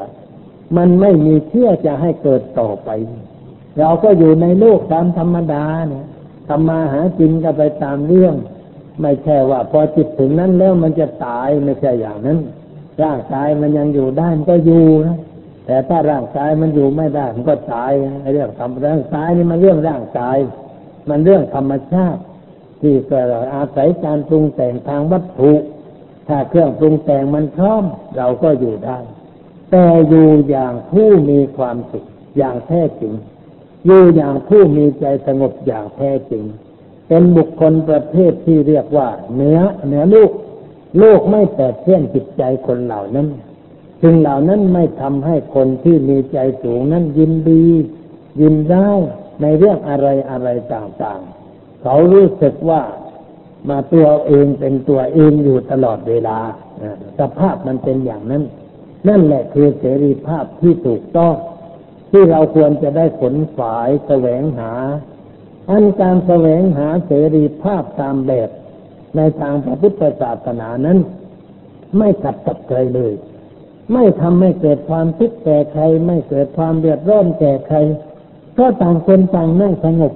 [0.76, 2.90] มันไม่มีเชื่อจะให้เกิดต่อไป
[3.78, 6.04] เราก็อยู่ในโลกตามธรรมดาเนี่ย
[6.48, 8.34] ทำมาหากินก็ไปตามเรื่อง
[9.00, 12.38] ไม่ใช่ว่า พอจิตถึงนั้นแล้วมันจะตายไม่ใช่อย่างนั้น
[13.02, 15.18] ร่างกายมันยังอยู่ได้มันก็อยู่นะ
[15.66, 20.36] แต่ถ้าร่างกายมันอยู่ไม่ได้มันก็ตายไอ้เรื่องทำร่างกายนี่มันเรื่องร่างกาย
[21.08, 22.20] มันเรื่องธรรมชาติ
[22.80, 25.52] ที่เกิดอาศัยการปรุงแต่งทางวัตถุ
[26.28, 27.84] ถ้าเครื่องปรุงแต่งมันพร้อม
[28.16, 28.98] เราก็อยู่ได้
[29.76, 32.04] แต่อยู่อย่างผู้มีความสุข
[32.36, 33.12] อย่างแท้จริง
[33.84, 36.42] อยู่อย่างผู้มีใจสงบอย่างแท้จริง
[37.08, 40.30] เป็นบุคคลประเภทที่เรียกว่าเหนือเหนือลูก
[41.02, 43.28] ลูกไม่แตกเส้นจิตใจคนเหล่านั้น
[44.02, 47.66] สิ่งเหล่านั้นไม่ทำให้คนที่มีใจสูงนั้นยินดี
[48.40, 48.90] ยินได้
[49.42, 52.82] ในเรื่องอะไรอะไรต่างๆ เขารู้สึกว่า
[53.68, 56.38] มาตัวเองเป็นตัวเองอยู่ตลอดเวลา
[57.18, 58.44] สภาพมันเป็นอย่างนั้น
[59.08, 61.34] นั่นแหละคือเสรีภาพที่ถูกต้อง
[62.10, 64.72] ที่เราควรจะได้ผลฝ่ายแสวงหา
[65.70, 68.48] อันการแสวงหาเสรีภาพตามแบบ
[69.16, 70.98] ในทางพระพุทธศาสนานั้น
[71.98, 73.12] ไม่ขัดกับใครเลย
[73.92, 77.76] ไม่ทำให้เกิดความทุกข์แก่ใคร ไม่เกิดความเดือดร้อนแก่ใคร
[78.58, 80.12] ก็ต่างคนต่างนั่งสงบ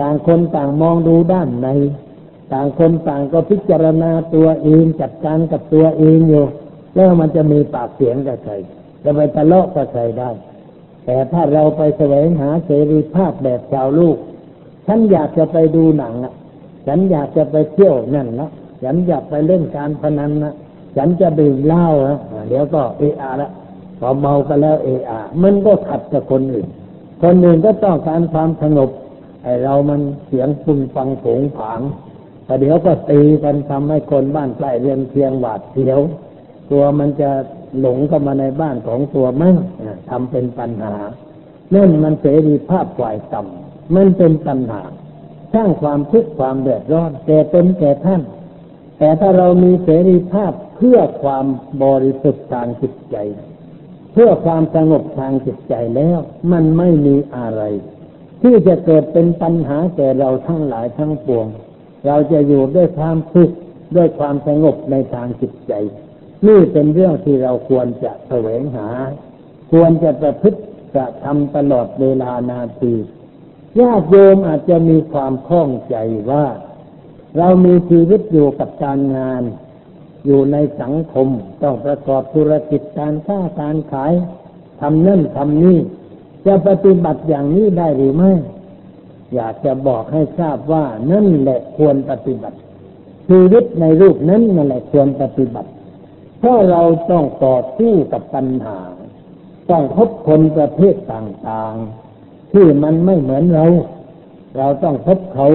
[0.00, 1.68] ต่างคนต่างมองดูด้านใน
[2.52, 6.44] ต่างคนต่างก็พิจารณาตัวเองจัดการกับตัวเองอยู่
[6.94, 8.52] แล้วมันจะมีปากเสียงกับใคร
[9.04, 10.30] จะไปทะเลาะกับใครได้
[11.04, 14.16] แต่ถ้าเราไปแสวงหาเสรีภาพแบบชาวลูก
[14.86, 16.34] ฉันอยากจะไปดูหนังอะ
[16.86, 18.48] ฉันอยากจะไปเที่ยวนั่นละ
[18.84, 20.54] ฉันอยากไปเล่นการพนันนะ
[20.96, 23.50] ฉันจะดื่มเหล้านะเดี๋ยวก็เออาละ
[23.98, 26.66] พอเมากันแล้วเออามันก็ขัดกับคนอื่น
[27.22, 28.90] คนอื่นก็ต้องการความสงบ
[29.42, 31.80] ไอเรามันเสียงปุ่งฟังผงผาง
[32.44, 36.00] แต่เดี๋ยวก็ตีกันทำให้คนบ้านใกล้เรือนเคียงหวาดเสียว
[36.70, 37.30] ตัวมันจะ
[37.80, 39.56] หลงเข้ามาในบ้านของตัวมั่ง
[40.10, 40.94] ทำเป็นปัญหา
[41.74, 44.82] นั่นมันเสรีภาพฝ่ายต่ำมันเป็นปัญหา
[45.54, 48.22] สร้างความทุกข์ความเดือดร้อนแก่ตนแก่ท่าน
[48.98, 51.46] แต่ถ้าเรามีเสรีภาพเพื่อความ
[51.82, 53.16] บริสุทธิ์ทางจิตใจ
[54.12, 56.18] เพื่อความสงบทางจิตใจแล้ว
[56.52, 57.62] มันไม่มีอะไร
[58.42, 61.46] ที่จะเกิดเป็นปัญหาแก่เราทั้งหลายทั้งปวง
[62.06, 63.50] เราจะอยู่ด้วยความสุข
[63.96, 65.72] ด้วยความสงบในทางจิตใจ
[66.46, 68.88] นี่เป็นเรื่องที่เราควรจะแสวงหา
[69.72, 70.60] ควรจะประพฤติ
[70.94, 72.94] กระทำตลอดเวลานาที
[73.80, 75.96] ญาติโยมอาจจะมีความคล่องใจ
[76.30, 76.46] ว่า
[77.38, 79.42] เรามีชีวิตอยู่กับการงาน
[80.26, 81.28] อยู่ในสังคม
[81.62, 84.12] ต้องประกอบธุรกิจการค้าการขาย
[84.80, 85.78] ทำนั่นทำนี่
[86.46, 88.32] จะปฏิบัติอย่างนี้ได้หรือไม่
[89.34, 92.58] อยากจะบอกให้ทราบว่านั่นแหละควรปฏิบัติ
[93.28, 95.68] ชีวิตในรูปนั้นนั่นแหละควรปฏิบัติ
[96.44, 98.78] เพราะเราต้องต่อสู้กับปัญหา
[99.70, 103.66] ต้องพบคนประเภทต่างๆ ที่มันไม่เหมือนเรา
[104.56, 105.48] เราต้องพบเขา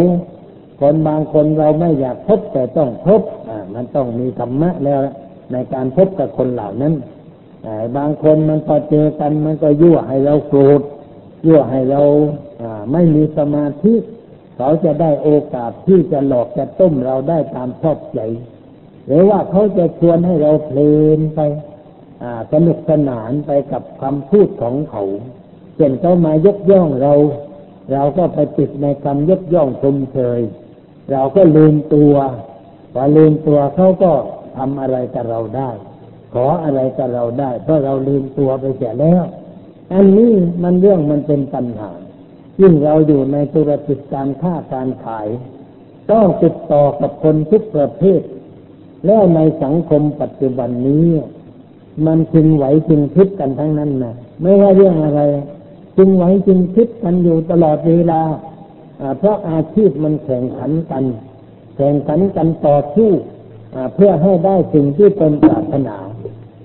[0.81, 5.01] คนบางคนเราไม่อยากพบแต่ต้องพบอ่ามันต้องมีธรรมะแล้ว
[5.51, 6.93] ในการพบกับคนเหล่านั้น
[7.63, 10.81] แต่บางคนมันพอเจอกันมันก็ยั่วให้เราโกรธ
[11.45, 12.01] ยั่วให้เรา
[12.91, 13.93] ไม่มีสมาธิ
[14.57, 18.21] เขาจะได้โอกาสที่จะหลอกจะต้มเราได้ตามชอบใจ
[19.09, 21.39] หรือว่าเขาจะชวนให้เราเพลินไป
[22.51, 25.03] สนุกสนานไปกับคำพูดของเขา
[25.75, 27.13] เช่นเขามายกย่องเรา
[27.91, 30.41] เราก็ไปติดในคำยกย่องชมเชย
[31.11, 32.13] เราก็ลืมตัว
[32.93, 34.11] พอลืมตัวเขาก็
[34.57, 35.69] ทำอะไรกับเราได้
[36.33, 39.23] ขออะไรกับเราได้ เพราะเราลืมตัวไปเสียแล้ว
[39.93, 41.91] อันนี้มันเรื่องมันเป็นปัญหา
[42.61, 45.27] ยิ่งเราอยู่ในธุรกิจการค้าการขาย
[46.11, 48.21] ต้องติดต่อกับคนทุกประเภท
[49.05, 51.07] แล้วในสังคมปัจจุบันนี้
[52.05, 55.21] มันจึงไหวจึงคิดกันทั้งนั้นนะไม่ว่าเรื่องอะไร
[55.97, 58.21] จึงไหวจึงคิดกันอยู่ตลอดเวลา
[59.17, 61.03] เพราะอาชีพมันแข่งขันกัน
[61.75, 63.11] แข่งขันกันต่อสู้
[63.95, 65.97] เพื่อให้ได้สิ่งที่เป็นปรารถนา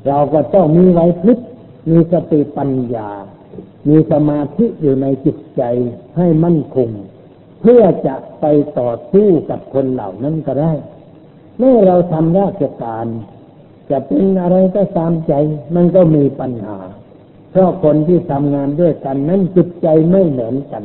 [0.08, 1.38] เราก็ต้องมีไหวพลิก
[1.90, 3.10] มีสติปัญญา
[3.88, 5.62] มีสมาธิอยู่ในจิตใจ
[6.16, 6.90] ให้มั่นคง
[7.60, 8.44] เพื่อจะไป
[8.78, 10.72] ต่อสู้กับคนเหล่านั้นก็ได้
[11.58, 13.06] เมื่อเราทำราชการ
[13.90, 15.32] จะเป็นอะไรก็ตามใจ
[15.74, 16.76] มันก็มีปัญหา
[17.50, 20.84] เพราะคนที่ทำงานด้วยกันนั้นจิตใจไม่เหมือนกัน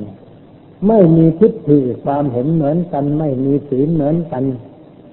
[0.88, 4.44] ไม่มีทิฏฐิความเห็นเหมือนกัน ไม่มีศีลเหมือนกัน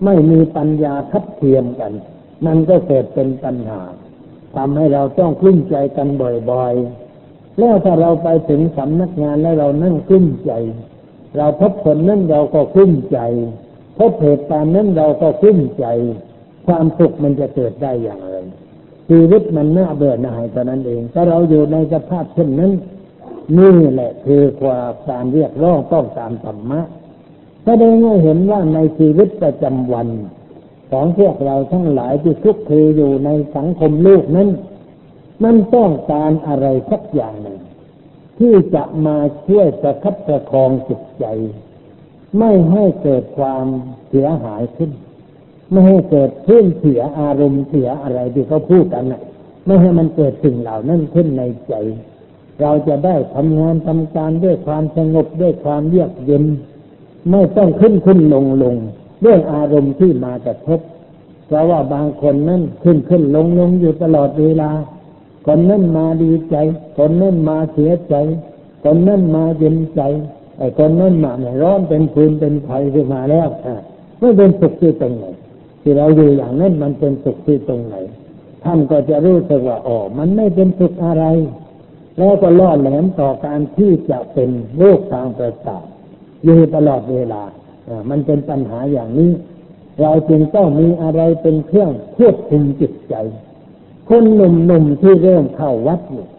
[0.04, 1.92] ไม่มีปัญญาทัดเทียมกัน
[2.46, 3.80] มันก็เกิดเป็นปัญหา
[4.56, 6.08] ทำให้เราต้องกลุ้มใจกัน
[6.50, 10.52] บ่อยๆ แล้วถ้าเราไปถึงสำนักงานแล้วเรานั่งกลุ้มใจ
[11.36, 13.18] เราพบคนนั้นเราก็กลุ้มใจ
[13.98, 15.86] พบเหตุการณ์นั้นเราก็กลุ้มใจ
[16.66, 18.36] ความสุขมันจะเกิดได้อย่างไร
[19.08, 22.72] ชีวิตมันน่าเบื่อหน่ายตอนนั้นเองถ้าเราอยู่ในสภาพเช่นนั้น
[23.58, 26.80] นี่แหละคือความการเรียกร้องต้องตามธรรมะ
[27.64, 30.08] แสดงให้เห็นว่าในชีวิตประจำวัน
[30.90, 34.48] ของพวกเราทั้งหลายที่ทุกทีอยู่ในสังคมโลกนั้น
[35.44, 37.58] มันต้องการอะไรสักอย่างหนึ่ง
[38.38, 41.24] ที่จะมาช่วยประคับประคองจิตใจ
[42.38, 43.66] ไม่ให้เกิดความ
[44.08, 44.90] เสียหายขึ้น
[45.70, 49.22] ไม่ให้เกิดพื้นเสียอารมณ์เสียอะไรที่เขาพูดกันนะ
[49.64, 51.74] ไม่ให้มันเกิดสิ่งเหล่านั้นขึ้นในใจ
[52.60, 56.44] เราจะได้ทำงานทำการด้วยความสงบด้วยความเยือกเย็น
[57.30, 58.74] ไม่ต้องขึ้นขึ้นลงลง
[59.24, 60.80] ด้วยอารมณ์ที่มากระทบ
[61.46, 64.70] เพราะว่าบางคนนั้นขึ้นขึ้นลงลงอยู่ตลอดเวลา
[65.46, 66.56] คนนั้นมาดีใจ
[66.98, 68.14] คนนั้นมาเสียใจ
[68.84, 70.02] คนนั้นมาเย็นใจ
[70.58, 73.48] ไอ้คนนั้นมาเนี่ยร้อนเป็นฟืนเป็นไฟขึ้นมาแล้ว
[74.20, 75.24] ไม่เป็นสุขที่ตรงไหน
[75.82, 77.94] ที่เราอยู่อย่างนั้นมันเป็นสุขที่ตรงไหน
[78.64, 81.24] ท่านก็จะรู้สึกว่าอ๋อมันไม่เป็นสุขอะไร
[82.18, 85.84] แล้วก็ล่อแหลมต่อการที่จะเป็นโรคทางประสาท
[86.44, 87.42] อยู่ตลอดเวลา
[88.10, 89.32] มันเป็นปัญหาอย่างนี้
[90.00, 93.14] เราจึงต้องมีอะไรเป็นเครื่องควบคุมจิตใจ
[94.08, 94.40] คนห
[94.70, 96.30] นุ่มๆที่เริ่มเข้าวัดเนี่ย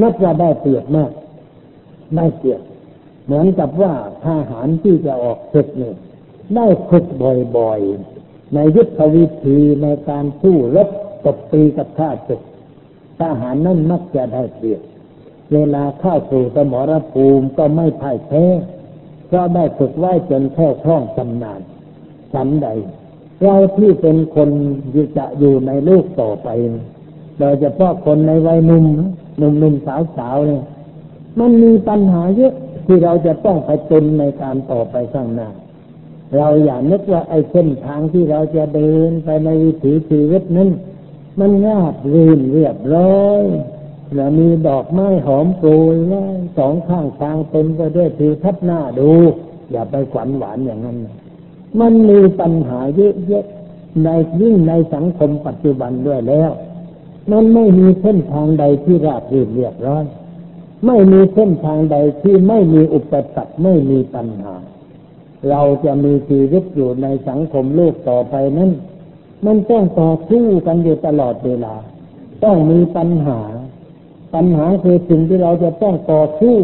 [0.00, 1.10] นับว่าได้เปรียบมาก
[2.16, 2.60] ได้เปรียบ
[3.24, 5.96] เหมือนกับว่าทหารที่จะออกศึกเนี่ย
[6.56, 7.04] ได้ฝึก
[7.56, 10.88] บ่อยๆ ในยุทธวิธีในการสู้รบ
[11.24, 12.40] ตบตีกับข้าศึก
[13.20, 14.80] ทหารนั่นมักจะได้เปรียบ
[15.52, 18.44] เวลาเข้าสู่สมรภูมิก็ไม่พ่ายแพ้
[19.26, 21.60] เพราะได้ฝึกไว้จนแค่คล่องชำนาญ
[22.32, 22.68] ฉันใด
[23.42, 24.50] เราที่เป็นคน
[25.18, 26.48] จะอยู่ในโลกต่อไป
[27.38, 28.86] โดยเฉพาะคนในวัยหนุ่ม
[29.38, 30.64] หนุ่มหนุ่มสาวสาวเนี่ย
[31.40, 32.54] มันมีปัญหาเยอะ
[32.86, 35.48] ที่เราจะต้องไปจนในการต่อไปข้างหน้า
[36.36, 40.70] เราอย่านึกว่าไอ้เส้นทางที่เราจะเดินไปในวิถีชีวิตนั้น
[41.40, 43.42] มันราบรื่นเรียบร้อย
[44.14, 46.22] แล้วมีดอกไม้หอมโปรยไว้
[46.58, 49.10] สองข้างทางเต็มไปด้วยทิวทัศน์หน้าดู
[49.70, 50.98] อย่าไปขวัญหวานอย่างนั้น
[51.80, 54.08] มันมีปัญหาเยอะๆใน
[54.40, 56.50] ยิ่งในสังคมปัจจุบันด้วยแล้ว
[57.30, 60.04] มันไม่มีเส้นทางใดที่ราบรื่นเรียบร้อย
[60.86, 64.54] ไม่มีเส้นทางใดที่ไม่มีอุปสรรคไม่มีปัญหา
[65.50, 68.70] เราจะมีชีวิตอยู่ในสังคมโลกต่อไปนั้น
[69.46, 71.74] มันต้องต่อสู้กันอยู่ตลอดเวลา
[72.44, 73.40] ต้องมีปัญหา
[74.34, 76.56] ปัญหาคือสิ่งที่เราจะต้องต่อสู้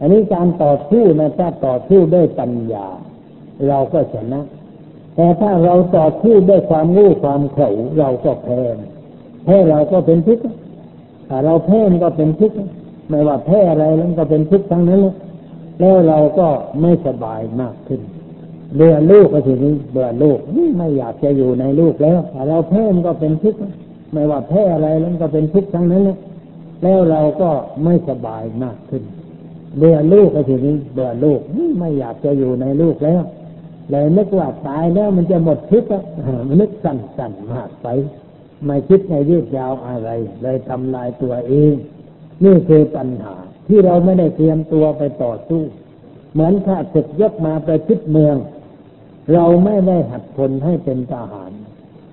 [0.00, 2.86] อันนี้การต่อสู้นะถ้าต่อสู้ด้วยปัญญา
[3.68, 4.40] เราก็ชนะ
[5.14, 7.68] แต่ถ้าเราต่อสู้ด้วยความรู้ความเขลา
[7.98, 8.60] เราก็แพ้
[9.44, 10.44] แพ้เราก็เป็นทุกข์
[11.28, 12.56] ถ้าเราแพ้ก็เป็นทุกข์
[13.08, 15.02] ไม่ว่าแพ้อะไรแล้วก็เป็นทุกข์ทั้งนั้น
[15.80, 16.48] แล้วเราก็
[16.80, 18.00] ไม่สบายมากขึ้น
[18.76, 20.38] เบื่อลูกก็ทีนี้เบื่อลูก
[20.78, 23.58] ไม่อยากจะอยู่ในลูกแล้วเราแพ้มันก็เป็นทุกข์
[24.12, 26.02] ไม่ว่าแพ้อะไรแล้วก็เป็นทุกข์ทั้งนั้น
[26.82, 27.50] แล้วเราก็
[27.84, 29.02] ไม่สบายมากขึ้น
[29.78, 31.40] เบื่อลูกก็ทีนี้เบื่อลูก
[31.78, 33.22] ไม่อยากจะอยู่ในลูกแล้ว
[33.90, 35.88] เลยนึกว่าตายแล้วมันจะหมดทุกข์
[36.46, 37.86] มันนึกสั่นๆมากไป
[38.64, 40.10] ไม่คิดในยืดยาวอะไร
[40.42, 41.74] เลยทำลายตัวเอง
[42.44, 43.34] นี่คือปัญหา
[43.68, 45.62] ที่เราไม่ได้เตรียมตัวไปต่อสู้
[46.32, 48.36] เหมือนข้าศึกยกมาไปชิดเมือง
[49.32, 51.52] เราไม่ได้หัดคนให้เป็นทหาร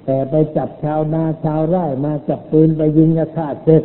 [0.06, 3.84] แต่ไปจับชาวนาชาวไร่มาจับปืนไปยิงกับข้าศึก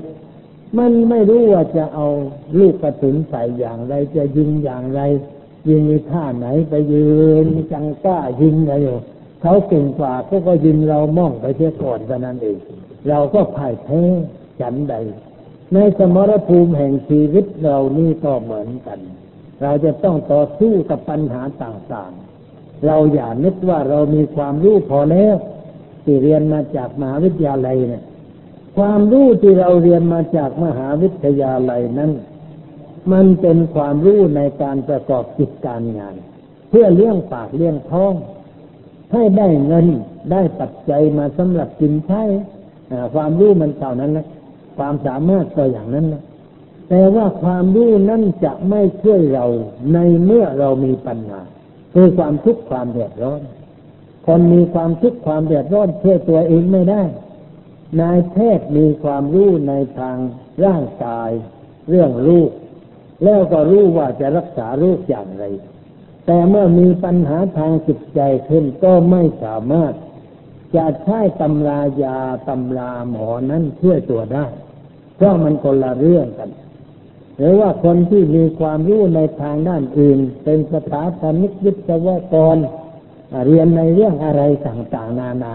[0.78, 2.06] มันไม่รู้ว่าจะเอา
[2.58, 5.00] ลูกกระสุนใส่อย่างไร จะยิงอย่างไร
[5.68, 7.08] ยิงท่าไหนไปยื
[7.44, 8.98] นจังกล้ายิงอะไรอยู่
[9.42, 12.58] เขาเก่งกว่าเขาก็ยิงเราม่องไปเสียก่อนเท่านั้นเอง
[13.08, 14.02] เราก็พ่ายแพ้
[14.60, 14.94] ฉันใด
[15.74, 18.98] ในสมรภูมิแห่งชีวิตเรานี่ก็เหมือนกัน
[19.62, 25.34] เราจะต้องต่อสู้กับปัญหาต่างๆ เราอย่านึกว่าเรามีความรู้พอแล้ว
[26.04, 28.04] ที่เรียนมาจากมหาวิทยาลัยเนี่ย
[28.76, 32.12] ความรู้ที่เราเรียนมาจากมหาวิทยาลัยนั้น
[33.12, 36.14] มันเป็นความรู้ในการประกอบกิจการงาน
[36.68, 38.14] เพื่อเลี้ยงปากเลี้ยงท้อง
[39.12, 39.86] ให้ได้เงิน
[40.32, 42.22] ได้ปัจจัยมาสำหรับกินใช้
[43.14, 44.26] ความรู้มันเท่านั้นนะ
[44.76, 46.22] ความสามารถก็อย่างนั้นนะ
[46.88, 49.46] แต่ว่าความรู้นั้นจะไม่ช่วยเรา
[49.92, 51.40] ในเมื่อเรามีปัญหา
[51.94, 53.40] คือความทุกข์ความเดือดร้อน
[54.26, 57.02] คนมีความทุกข์ความเดือดร้อนช่วยตัวเองไม่ได้
[58.00, 60.16] นายแพทย์มีความรู้ในทาง
[60.64, 61.30] ร่างกาย
[61.88, 62.50] เรื่องลูก
[63.24, 65.44] แล้วก็รู้ว่าจะรักษาลูกอย่างไร
[66.26, 69.92] แต่เมื่อมีปัญหาทางจิตใจขึ้นก็ไม่สามารถ
[70.74, 74.46] จะใช้ตำรายาตำราหมอนั้นช่วตัวได้
[75.16, 76.50] เพราะมันคนละเรื่องกัน
[77.38, 82.56] หรือว่าคนที่มีความรู้ในทางด้านอื่น เป็นสถาปนิกวิศวกร
[83.46, 85.54] เรียนในเรื่องอะไรต่างๆนานา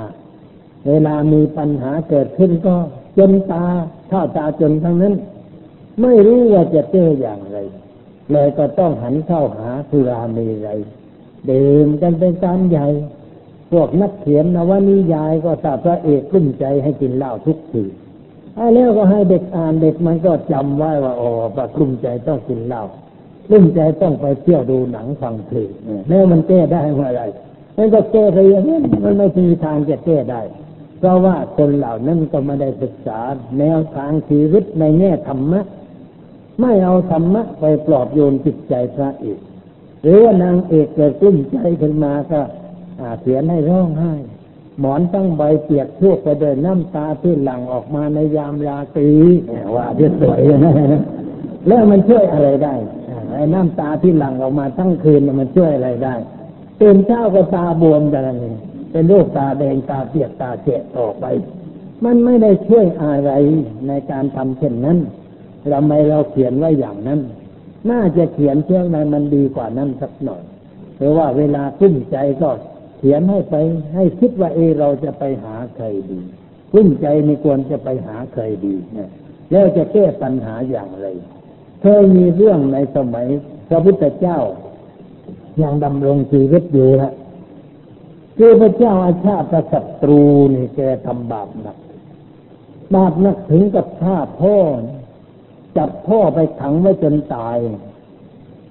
[0.87, 2.75] เวลามีปัญหาเกิดขึ้นก็
[3.17, 3.65] จนตา
[4.09, 5.13] เข้าตาจนทั้งนั้น
[6.01, 7.57] ไม่รู้ว่าจะเจออย่างไร
[8.31, 10.69] เลยก็ต้องหันเข้าหาสุรามีไร
[11.49, 12.87] ดื่มกันเป็นการใหญ่
[13.71, 17.83] พวกนักเขียนนวนิยายก็ตาพระเอกกุ้มใจให้กินเหล้าทุกที
[18.55, 22.83] ไอ้แล้วก็ให้เด็กอ่านเด็กมันก็จำไว้ว่าอ๋อปะกลุ้มใจต้องกินเหล้า
[23.47, 25.71] กลุ้มใจต้องไปเที่ยวดูหนังฟังเพลง
[26.07, 27.23] แล้วมันแก้ได้เมื่อไร
[27.77, 30.41] มันก็แก้ไปอย่างนี้มันไม่มีทางจะแก้ได้
[30.99, 33.19] เพราะว่าคนเหล่านั้นก็ไม่ได้ศึกษา
[33.59, 35.61] แนวทางชีวิตในแง่ธรรมะ
[36.61, 39.39] ไม่เอาธรรมะไปปลอบโยนจิตใจพระเอก
[40.01, 42.41] หรือว่านางเอกเกิดกลุ้มใจขึ้นมาก็
[43.21, 44.13] เขียนให้ร้องไห้
[44.79, 49.09] หมอนตั้งใบเปียกทั่วไปด้วยน้ำตาที่หลั่งออกมาในยามราตรี
[49.75, 50.73] ว่าที่สวยนะ
[51.67, 52.75] แล้วมันช่วยอะไรได้
[53.33, 56.15] ไอ้น้ำตาที่หลั่งออกมาทั้งคืนมันช่วยอะไรได้
[56.79, 58.55] ตื่นเช้าก็ตาบวมกันนี่
[58.91, 61.25] เป็นโรคตาแดงตาเปียกตาเจ็บต่อไป
[62.05, 63.31] มันไม่ได้ช่วยอะไร
[63.87, 64.97] ในการทำเช่นนั้น
[65.69, 67.19] เราไม่เราเขียนไว้อย่างนั้น
[67.89, 70.41] น่าจะเขียนเชื่อในมันดีกว่านั้นสักหน่อย
[70.95, 73.55] เพราะว่าเวลาขึ้นใจก็เขียนให้ไป
[73.93, 76.19] ให้คิดว่าเอเราจะไปหาใครดี
[76.71, 79.09] ขึ้นใจไม่ควรจะไปหาใครดีนะ
[79.51, 81.07] แล้วจะแก้ปัญหาอย่างไร
[81.81, 83.27] เคยมีเรื่องในสมัย
[83.69, 84.39] พระพุทธเจ้า
[85.61, 87.13] ยังดำรงชีวิตอยู่นะ
[88.37, 90.23] คือพระเจ้าอาชาติศัตรู
[90.53, 91.77] นี่แกทำบาปหนัก
[92.95, 94.57] บาปหนักถึงกับฆ่าพ่อ
[95.77, 97.57] จับพ่อไปขังไว้จนตาย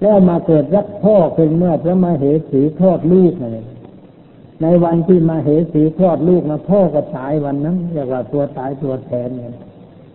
[0.01, 3.57] แล้วมาเกิดรักพ่อเป็นเมื่อพระมาเหสีทอดลูกนั่น
[4.61, 9.53] ในวันที่มาเหสีคลอดลูกนะพ่อก็ตายวันนั้นเรียกว่าตัวตายตัวแทนเนี่ย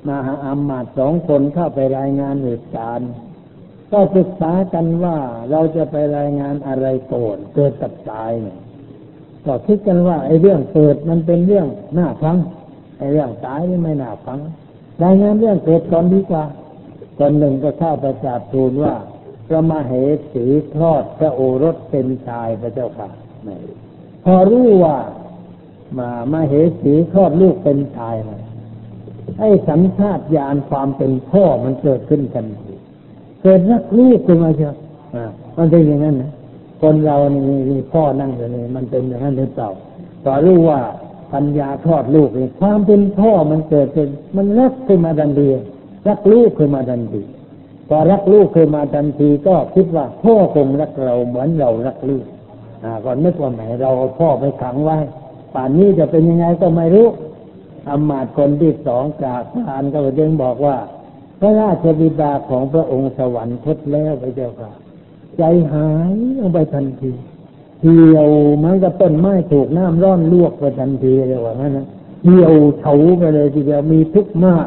[0.07, 3.11] มาหาอามาตสองคนเข้าไปรายงานเหตุการณ์
[3.92, 5.16] ก็ศึกษากันว่า
[5.51, 8.59] เราจะไปรายงานอะไรก่อนเกิดกับตายเนี่ย
[9.44, 11.66] ก็คิดกันว่าไอ้เรื่องเกิดมันเป็นเรื่อง
[11.99, 12.36] น่าฟัง
[12.99, 14.38] ไอ้เรื่องตายนี่ไม่น่าฟัง
[15.03, 16.44] รายงานเรื่องเกิดก่อนดีกว่า
[17.18, 18.94] คนหนึ่งก็เข้าไปกราบทูลว่า
[19.47, 19.92] พระมาเห
[20.32, 23.09] สีคลอดพระโอรสเป็นชายพระเจ้าค่ะ
[24.29, 24.97] พอรู้ว่า
[25.99, 28.41] มามาเหสีคลอดลูกเป็นชายนะ
[29.39, 32.45] ไอ้สัญชาตญาณความเป็นพ่อมันเกิดขึ้นกัน
[33.43, 34.74] เกิดรักลูกขึ้นมาเชียว
[35.57, 36.31] มันเป็นอย่างนั้นนะ
[36.83, 39.68] คนเรานี่มีพ่อนั่งอยู่นี่มันเป็นอย่างนั้นหรือเปล่า
[40.24, 40.81] พอรู้ว่า
[41.33, 45.49] ปัญญาคลอดลูกนี่ความเป็นพ่อมันเกิดเป็นมันรักขึ้นมาดันดี
[46.09, 47.22] รักลูกขึ้นมาดันดี
[47.89, 52.24] พอรักลูกขึ้นมาทันทีก็คิดว่าพ่อคงรักเราเหมือนเรารักลูก
[53.05, 54.99] ก็นึกว่าแหมเราพ่อไปขังไว้
[55.55, 57.09] ป่านนี้จะเป็นยังไงก็ไม่รู้
[57.89, 60.77] อมาตคนที่สองกาทานก็ยังบอกว่า
[61.41, 64.70] พระราชบิดาของพระองค์สวรรคตแล้วไปเจ้าค่ะ
[65.37, 67.12] ใจหายลงไปทันที
[67.83, 68.29] เหี่ยว
[68.64, 71.87] มันก็ต้นไม้ถูกน้ำร้อนลวกไปทันทีเลยว่างั้นนะ
[72.24, 74.66] เหี่ยวเฉาไปเลยทีเดียวมีทุกข์มาก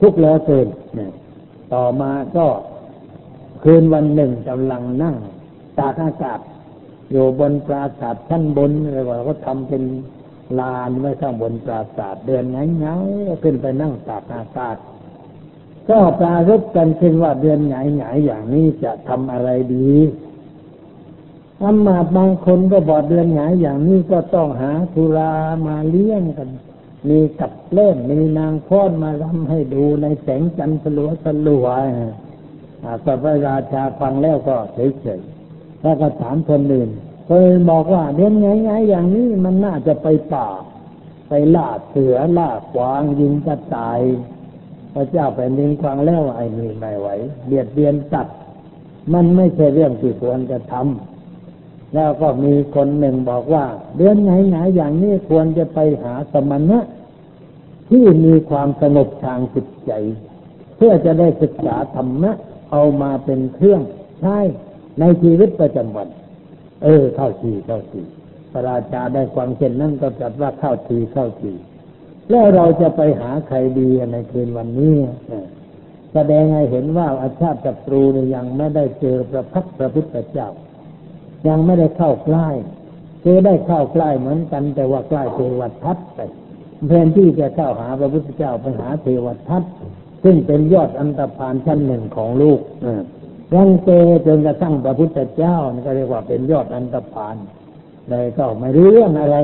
[0.00, 0.66] ทุกข์แล้วเกิน
[1.72, 2.46] ต่อมาก็
[3.62, 5.16] คืนวันหนึ่งกำลังนั่ง
[5.78, 6.38] ตากอากาศ
[7.12, 9.82] อยู่บนปราสาทชั้นบนอะไรว่าเขาทำเป็น
[10.58, 12.96] ลานไว้ข้างบนปราสาทเดินไงเงา
[13.42, 14.76] ขึ้นไปนั่งตากอากาศ
[15.88, 19.92] ก็ปรารบกันขึ้นว่าเดือนไหนไหนอย่างนี้จะทำอะไรดี
[21.62, 25.32] อำมาบางคนก็บอกเดือนไหนอย่างนี้ก็ต้องหาธุรา
[25.66, 26.48] มาเลี้ยงกัน
[27.08, 31.66] มีกับเล่นมีนางค้อนมาทำให้ดูในแสงจันทร์สลัวสลัว
[33.04, 35.41] สัพระราชาฟังแล้วก็เฉยๆ
[35.82, 36.90] แล้วก็ถามคนอื่น
[37.26, 40.48] เคยบอกว่าเดือนไงไงอย่างนี้มันน่าจะไปป่า
[41.28, 44.00] ไปล่าเสือล่ากวางยิงกระต่าย
[44.94, 47.08] พระเจ้าแผ่นดินฟังแล้วไอ้นี่ไม่ไหว
[47.46, 48.26] เบียดเบียนตัด
[49.12, 53.64] มันไม่ใช่เรื่องที่ควรจะทำแล้วก็มีคนหนึ่งบอกว่า
[53.96, 56.78] เดือนไหนไหนอย่างนี้ควรจะไปหาสมณะ
[57.90, 59.92] ที่มีความสงบทางจิตใจ
[60.76, 62.32] เพื่อจะได้ศึกษาธรรมะ
[62.70, 63.82] เอามาเป็นเครื่อง
[64.20, 64.38] ใช้
[65.00, 66.08] ในชีวิตประจำวัน
[66.82, 68.02] เออเข้าทีเข้าที
[68.52, 71.52] พระราชาได้ความเช่นนั้นก็จัดว่าเข้าทีเข้าที
[72.30, 74.96] แล้วเราจะไปหาใครดีในคืนวันนี้
[76.12, 80.48] แสดงให้เห็นว่าอาชาติศัตรูนี่ยังไม่ได้เจอพระพักพระพุทธเจ้า
[81.48, 82.48] ยังไม่ได้เข้าใกล้
[83.22, 86.20] เจอได้เข้าใกล้เหมือนกัน แต่ว่าใกล้เทวทัตไป
[86.88, 89.62] แทนที่จะเข้าหาพระพุทธเจ้าไปหาเทวทัต
[90.24, 92.60] ซึ่งเป็นยอดอันตรพานชั้นหนึ่งของลูก
[93.54, 93.90] รังเก
[94.26, 97.36] จนกระทั่งพระพุทธเจ้านี่ก็เรียกว่าเป็นยอดอันตรพาน
[98.10, 99.36] เลยก็ไม่รู้เรื่องอะไร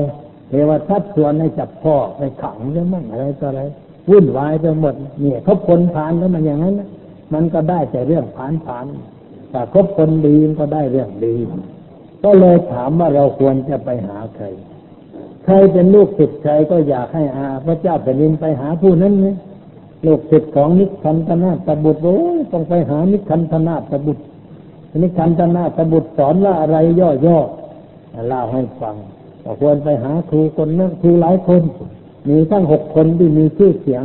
[0.49, 3.61] เทวทัตชวนให้จับพ่อไปขังหรือมั่งอะไรต่ออะไร
[4.09, 6.75] วุ่นวายไปหมดเนี่ยเขาคนผ่านแล้วมันอย่างนั้น
[7.33, 8.85] มันก็ได้แต่เรื่องผ่านผ่าน
[9.51, 11.35] แต่คบคนดีก็ได้เรื่องดี
[12.23, 14.45] ก็เลยถามว่าเราควรจะไปหาใคร
[15.45, 19.27] ใครเป็นลูกศิษย์ใครก็อยากให้อาพระเจ้าแผ่นดินไปหาผู้นั้นไหม
[20.05, 24.23] ลูกศิษย์ของนิคันธนาตบุตรโอ้ยต้องไปหานิคันธนาตบุตร
[25.01, 28.95] นิคันธนาตบุตรสอนว่าอะไรย่อๆเล่าให้ฟัง
[29.59, 31.61] ควรไปหาครูคนนั้นครูหลายคน
[32.27, 34.03] มีทั้งหกคนที่มีชื่อเสียง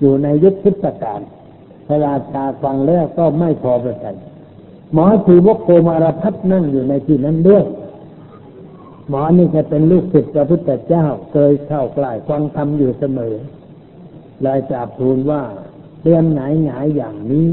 [0.00, 1.20] อยู่ในยุคพุทธกาล
[1.86, 4.16] พระราชาฟังแล้วก็ไม่พอประทัย
[4.92, 7.64] หมอทีวกโกมารพัฒนั่งอยู่ในที่นั้นด้วย
[9.08, 13.34] หมอนี่จะเป็นลูกศิษย์พระพุทธเจ้าเคยเข้าใกล้ฟังธรรมอยู่เสมอ
[14.42, 15.42] เลยจาบทูลว่า
[16.02, 17.52] เดือนไหนหงายอย่างนี้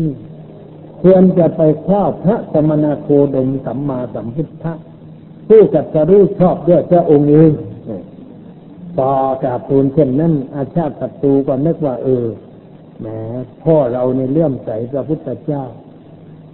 [1.02, 4.74] ควรจะไปคว้าพระสมณโคดมสัมมาสัมพุทธะ
[5.48, 7.52] ผู้จัดจะรู้ชอบด้วยพระองค์เอง
[9.00, 9.12] ต่อ
[9.44, 12.26] กาบทูลเช่นนั้น อาชาติศัตรูก็นึกว่า เออ
[13.00, 13.08] แหม
[13.64, 15.64] พ่อเราในเลื่อมใสพระพุทธเจ้า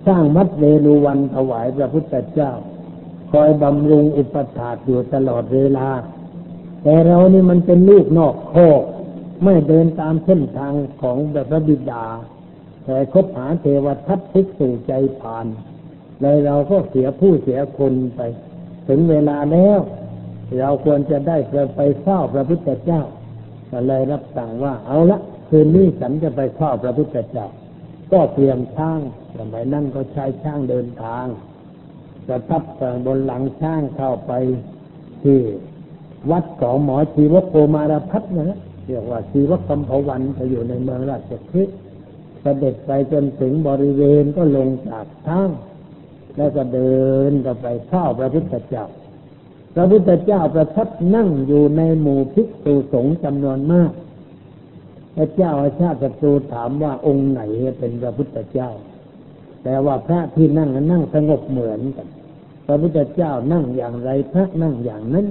[0.08, 2.52] สร้างมัดเวรุวันถวายพระพุทธเจ้า
[3.32, 5.88] คอยบำรุงอุปถากอยู่ตลอดเวลา
[6.84, 8.82] แต่เรานี่มันเป็นลูกนอกโคก
[9.44, 12.06] ไม่เดินตามเส้นทางของแบบพระบิดา
[12.86, 15.46] แต่คบหาเทวทัตทิกสู่ใจผ่าน
[16.22, 18.22] เลยเราก็เสียผู้เสียคนไป
[18.88, 19.80] ถึงเวลาแล้ว
[20.60, 21.38] เราควรจะได้
[21.76, 23.02] ไปเฝ้าพระพุทธเจ้า
[23.72, 25.20] ก็เลยรับสั่งว่าเอาละ
[25.50, 27.48] คืนนี้ฉันจะไปเฝ้าพระพุทธเจ้า
[28.12, 29.00] ก็เตรียมช้าง
[29.38, 31.26] สมัยนั้นก็ใช้ช้างเดินทาง
[32.28, 32.64] จะทับ
[33.06, 34.32] บนหลังช้างเข้าไป
[35.24, 35.40] ที่
[36.32, 41.76] วัดของหมอชีวโกมารพัฒนะ เรียกว่าชีวกัมพวันจะอยู่ในเมืองราชคฤห์
[42.42, 45.50] เสด็จไปจนถึงบริเวณก็ลงจากทาง
[46.38, 48.86] แล้วก็เดินก็ไปเข้าพระพุทธเจ้า
[49.76, 53.92] พระพุทธเจ้าประทับนั่งอยู่ในหมู่ภิกษุสงฆ์จำนวนมาก
[55.16, 57.42] พระเจ้าอาชาติศัตรูถามว่าองค์ไหน
[57.80, 58.70] เป็นพระพุทธเจ้า
[59.64, 62.08] แต่ว่าพระที่นั่งนั่งสงบเหมือนกัน
[62.66, 65.28] พระพุทธเจ้านั่งอย่างไรพระนั่งอย่างนั้น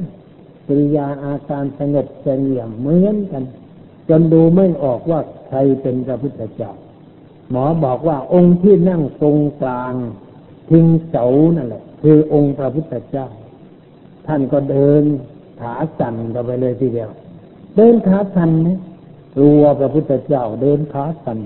[0.67, 3.45] กริยาอาการสงบเสงี่ยมเหมือนกัน
[4.09, 6.73] จนดูไม่ออกว่าใครเป็นพระพุทธเจ้า
[7.51, 9.95] หมอบอกว่าองค์ที่นั่งตรงกลาง
[10.71, 11.25] ทิ้งเสา
[11.57, 13.27] นั่นแหละ คือองค์พระพุทธเจ้า
[14.27, 15.03] ท่านก็เดิน
[15.61, 17.11] ขาสั่นกันไปเลยทีเดียว
[17.77, 18.81] เดินขาสั่นนะ
[19.37, 21.39] กลัวพระพุทธเจ้าเดินขาสั่น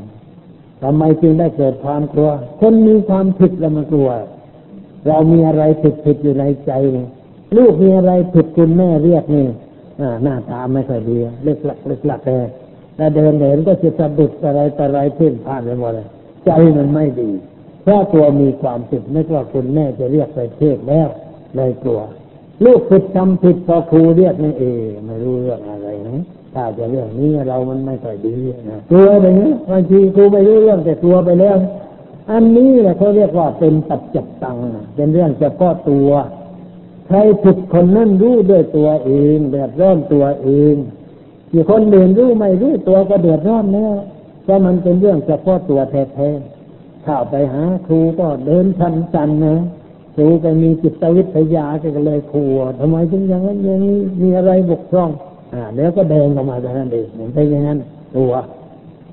[0.82, 4.10] ทำไมจึงได้เกิดความกลัว คนมีความผิดแล้วมันกลัว
[5.06, 6.72] เรามีอะไรผิดผิดอยู่ในใจ
[7.56, 9.46] ลูกมีอะไรผิดคุณแม่เรียกนี่
[10.22, 12.38] หน้าตาไม่ค่อยดีเล็กหลักเล็กหลักแต่
[12.96, 16.06] แล้วเดินเดินก็จะสะดุดอะไรต่ไรเพ่นผ่านไปหมดเลย
[16.44, 17.30] ใจมันไม่ดี
[17.82, 21.08] เพราะตัวมีความผิดไม่ว่าคุณแม่จะเรียกไปเทศแล้ว
[21.56, 22.00] เลยกลัว
[22.64, 24.64] ลูกผิดทำผิดพอครูเรียกนี่เอ
[25.06, 26.22] ไม่รู้เรื่องอะไรนะ
[26.54, 28.36] ถ้าจะเรื่องนี้เรามันไม่ค่อยดี
[28.70, 31.56] นะกลัวอะไรเงี้ยบางทีครูไม่รู้เรื่องแต่กลัวไปแล้ว
[32.30, 34.56] อันนี้แหละเขาเรียกว่าเป็นปัจจัตัง
[34.96, 36.10] เป็นเรื่องเฉพาะตัว
[37.08, 40.74] ใครผิดคนนั้นรู้ด้วยตัวเองแบบร้อนตัวเอง
[41.50, 43.94] ที่คนอื่นรู้ไม่รู้ตัวก็เดือดร้อนแล้ว
[44.42, 49.56] เพราะมันเป็นเรื่องเฉพาะตัวแท้ๆเข้าไปหาครูก็เดินชันจันนะ
[50.16, 52.44] ครูก็มีจิตวิทยาก็เลยครู
[52.78, 55.10] ทำไมถึงอย่างนั้นอย่างนี้มีอะไรบกพร่อง
[55.54, 57.78] อ่า แล้วก็แดงออกมาแต่นั้นเองเหมือนเป็นอย่างนั้น
[58.16, 58.32] ตัว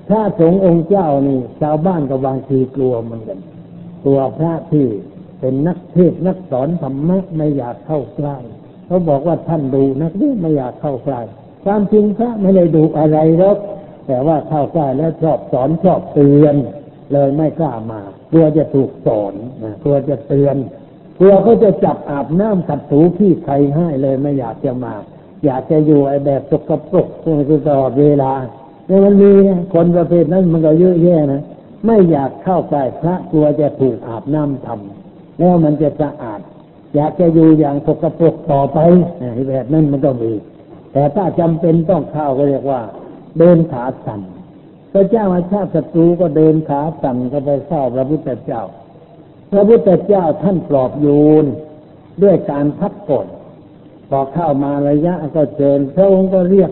[0.08, 3.38] ถ้าสงองค์เจ้านี่ชาวบ้านก็บางทีกลัวเหมือนกัน
[4.06, 4.86] ตัวพระที่
[5.40, 8.36] เป็นนักเทศนักสอนธรรมะไม่อยากเข้าใกล้
[8.86, 11.20] เขาบอกว่าท่านดูนักนี่ไม่อยากเข้าใกล้
[11.64, 13.58] ความจริงพระไม่ได้ดูอะไรหรอก
[14.06, 16.56] แต่ว่าเข้าใกล้แล้วชอบสอนชอบเตือน
[17.12, 19.34] เลยไม่กล้ามากลัวจะถูกสอน
[19.82, 20.56] กลัวจะเตือน
[21.18, 24.94] กลัวเขาจะจับอาบน้ำขัดถูขี้ใครให้เลยไม่อยากจะมา
[25.44, 27.06] อยากจะอยู่ไอ้แบบสกปรก
[27.48, 28.32] คือตลอดเวลา
[28.86, 29.30] เนี่ยมันมี
[29.74, 31.42] คนประเภทนั้นมันก็เยอะแยะนะ
[31.86, 35.05] ไม่อยากเข้าใกล้พระกลัวจะถูกอาบน้ำทำ
[35.38, 36.40] แล้วมันจะสะอาด
[36.94, 38.78] อยากจะอยู่อย่างสกปกต่อไป
[39.48, 40.32] แบบนั้นมันก็มี
[40.92, 42.80] แต่ถ้าจำเป็นต้องเข้าก็เรียกว่า
[43.38, 44.20] เดินขาสั่น
[44.92, 48.62] พระเจ้าอาชาติศัตรูก็เดินขาสั่นก็ไปเฝ้าพระพุทธเจ้า
[49.52, 51.08] พระพุทธเจ้าท่านปลอบโย
[51.42, 51.44] น
[52.22, 53.26] ด้วยการพักกด
[54.08, 56.70] พอเข้ามาระยะก็เจิญพระองค์ก็เรียก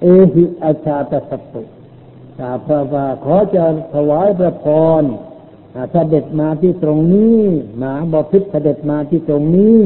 [0.00, 1.62] เอหิอาชาตสัตตุ
[2.38, 4.66] กาพระว่าขอจะถวายพระพ
[5.00, 5.02] ร
[5.92, 7.38] เสด็จมาที่ตรงนี้
[7.78, 9.76] หมาบอพิษเสด็จมาที่ตรงนี้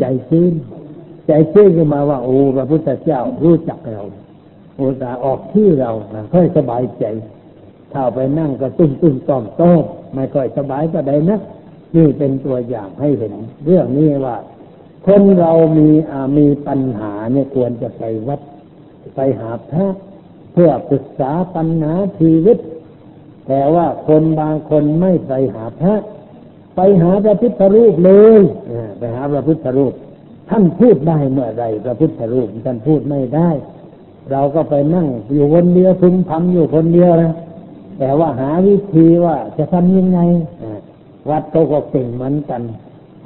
[0.00, 0.52] ใจชื้น
[1.26, 4.02] ใจเชื่อขึ้นมาว่า โอ้พระพุทธเจ้ารู้จักเรา
[4.76, 5.90] โอ้ตาออกชื่เรา
[6.32, 7.04] ค่อยสบายใจ
[7.92, 9.72] ถ้าไปนั่งก็ตุ้มตุ้มต้อมต้อ
[10.14, 11.38] ไม่ค่อยสบายก็ได้นะ
[11.96, 13.34] นี่เป็นตัวอย่างให้เห็น
[13.64, 14.36] เรื่องนี้ว่า
[15.06, 15.88] คนเรามี
[16.38, 18.40] มีปัญหาเนี่ยควรจะไปวัด
[19.14, 19.86] ไปหาพระ
[20.52, 22.58] เพื่อปรึกษาปัญหาชีวิต
[23.48, 25.94] แต่ว่าคนบางคนไม่ไปหาพระ
[26.76, 28.40] ไปหาพระพุทธรูปเลย
[28.98, 29.92] ไปหาพระพุทธรูป
[30.50, 33.50] ท่านพูดได้เมื่อไรพระพุทธรูปท่านพูดไม่ได้
[34.30, 37.32] เราก็ไปนั่งอยู่คนเดียวพึมพำอยู่คนเดียวนะ
[37.98, 40.20] แต่ว่าหาวิธีว่าจะทำยังไง
[41.30, 42.62] วัดโตก็เก่งเหมือนกัน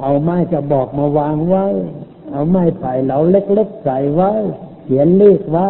[0.01, 1.67] เอาไม้จะบอกมาวางไว้
[2.33, 4.33] เอาไม้ไผ่เหลาเล็กๆใส่ไว้
[4.85, 5.69] เขียนเลขไว้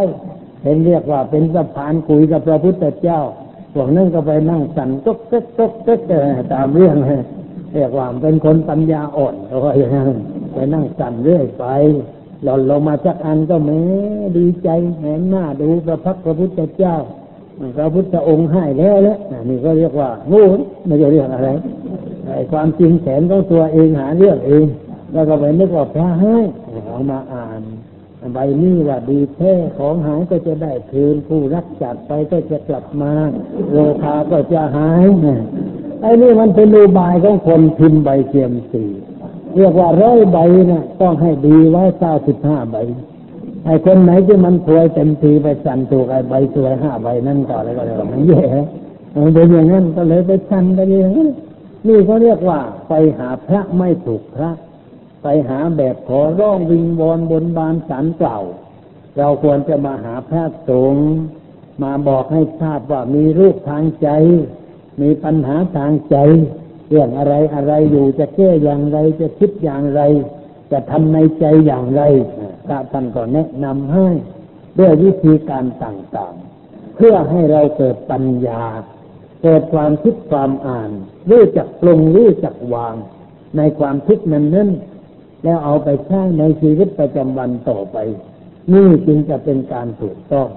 [0.63, 3.21] เป็นเรียกว่าเป็นสะพานคุยกับพระพุทธเจ้า
[3.75, 6.01] พวกนั้นก็ไปนั่งสั่นตุ๊กเต๊กตุ๊กเต๊ก
[6.53, 6.97] ตามเรื่อง
[7.75, 10.11] เรียกว่าเป็นคนปัญญาอ่อนเขาอย่างนั้น
[10.53, 11.65] ไปนั่งสั่นเรื่อยไป
[12.45, 13.81] หล่นลงมาสักอันก็แม้
[14.37, 16.97] ดีใจแหมหน้าดูพระพักพระพุทธเจ้า
[17.77, 20.43] พระพุทธองค์ให้แล้วแล้วนี่ก็เรียกว่างู
[20.87, 21.49] ไม่ใช่เรื่องอะไร
[22.25, 24.67] ไอ้ความจริงแสนของตัวเองหาเรื่องเอง
[25.13, 26.37] แล้วก็ไปนึกว่าพระให้
[26.87, 27.43] เอามาอ่า
[28.35, 33.13] ใบนี้ว่าดีแท้ของหายก็จะได้คืนผู้รักจัดไปก็จะกลับมา
[33.73, 35.05] โลคาก็จะหาย
[36.03, 38.85] ไอ้นี่มันเป็นอุบายของคนพิมพ์ใบเทียมสี
[39.57, 40.39] เรียกว่าร้อยใบ
[40.71, 42.77] นะต้องให้ดีไว้เก้าสิบห้าใบ
[43.67, 48.45] ไอ้คนไหนที่มันถวยเต็มทีไปสั่นถูกไอ้ใบสวยห้าใบนั่นก่อนเลยก็เลยมันแย่
[49.15, 51.29] มันเป็นอย่างนั้นก็เลยไปสั่นไปอย่างนั้น
[51.87, 52.59] นี่เขาเรียกว่า
[52.89, 54.51] ไปหาพระไม่ถูกพระ
[55.49, 58.39] หาแบบขอร้องวิงวอนบนบานสารเก่า
[59.19, 61.09] เราควรจะมาหาพระสงฆ์
[61.83, 64.09] มาบอกให้ทราบว่ามีรูปทางใจ
[65.01, 66.17] มีปัญหาทางใจ
[66.89, 70.01] เรื่องอะไรอะไรอยู่จะแก้อย่างไรจะคิดอย่างไร
[70.73, 72.03] จะทำในใจอย่างไร
[72.67, 74.09] พระท่านก็แนะนำให้
[74.79, 78.63] ด้วยวิธีการต่างๆ เพื่อให้เราเกิดปัญญา
[79.43, 80.91] เกิดความคิดความอ่าน
[81.31, 82.95] รู้จักปรุงรู้จักวาง
[83.57, 84.69] ในความคิดนั้นนั้น
[85.45, 87.97] แล้วเอาไปใช้ในชีวิตประจำวันต่อไป
[88.73, 90.49] นี่จึงจะเป็นการถูกต้อง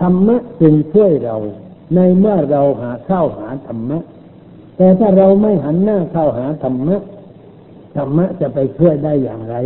[0.00, 1.36] ธรรมะจึงช่วยเรา
[1.94, 3.98] ในเมื่อเราหาเข้าหาธรรมะ
[4.76, 6.96] แต่ถ้าเราไม่หันหน้าเข้าหาธรรมะ
[7.96, 9.56] ธรรมะจะไปช่วยได้อย่างไร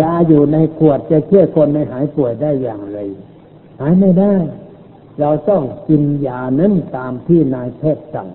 [0.00, 2.98] ยาอยู่ในขวดจะช่วยคนในหายป่วยได้อย่างไร
[3.80, 4.34] หายไม่ได้
[5.20, 8.28] เราต้องกินยานั้นตามที่นายแพทย์สั่ง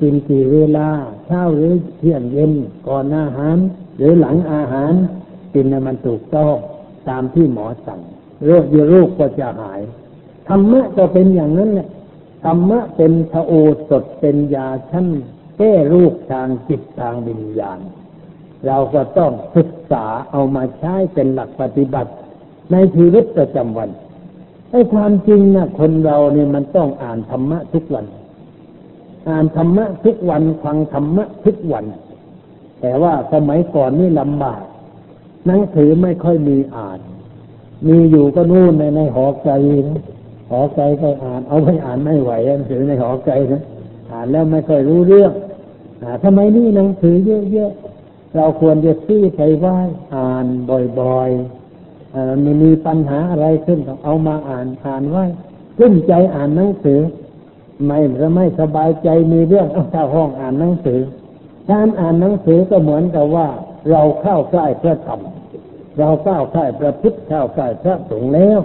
[0.00, 0.88] กินกี่เวลา
[1.26, 2.52] เช้าหรือเที่ยงเย็น
[2.86, 3.56] ก่อนอาหาร
[3.96, 4.92] หรือหลังอาหาร
[5.54, 6.54] กินมันถูกต้อง
[7.08, 8.00] ตามที่หมอสั่ง
[8.44, 9.80] โรคยโรคก็จะหาย
[10.48, 11.88] ธรรมะก็เป็นอย่างนั้นแหละ
[12.44, 13.52] ธรรมะเป็นพระโอ
[13.88, 15.06] สถเป็นยาชั้น
[15.58, 17.78] แก้โรคทางจิตทางวิญญาณ
[18.66, 22.12] เราก็ต้องศึกษาเอามาใช้เป็นหลักปฏิบัติ
[22.72, 23.90] ในชีวิตประจำวัน
[24.70, 28.06] ไอ้ความจริงนะคนเราเนี่ยมันต้องอ่านธรรมะทุกวัน
[29.28, 31.84] อ่านธรรมะทุกวันฟังธรรมะทุกวัน
[32.80, 34.62] แต่ว่าสมัยก่อนนี่ลำบาก
[35.46, 36.98] หนังสือไม่ค่อยมีอ่าน
[37.86, 39.52] มีอยู่ก็นู่นในในหอไกล
[39.88, 40.02] นะ
[40.50, 43.62] หอไกลก็อ่าน เอาไปอ่านไม่ไหวหนังสือในหอไกลนะ
[44.10, 45.32] อ่านแล้วไม่ค่อยรู้เรื่อง
[46.02, 47.14] อ่าทำไมนี่หนังสือ
[47.52, 49.76] เยอะๆเราควรจะซื้อไปไหว้
[50.14, 50.46] อ่าน
[51.00, 55.24] บ่อยๆอ่ามันมีปัญหาอะไรขึ้นก็เอามาอ่านอ่านไว้
[55.78, 57.00] ขึ้นใจอ่านหนังสือ
[57.86, 61.00] ไม่จะไม่สบายใจมีเรื่องเอาเข้าห้องอ่านหนังสือ
[61.70, 63.48] การอ่านหนังสือก็เหมือนกับว่า
[63.90, 65.20] เราเข้าใกล้พระธรรม
[65.98, 68.58] เราเข้าใกล้พระพุทธเข้าใกล้พระสงฆ์แล้ว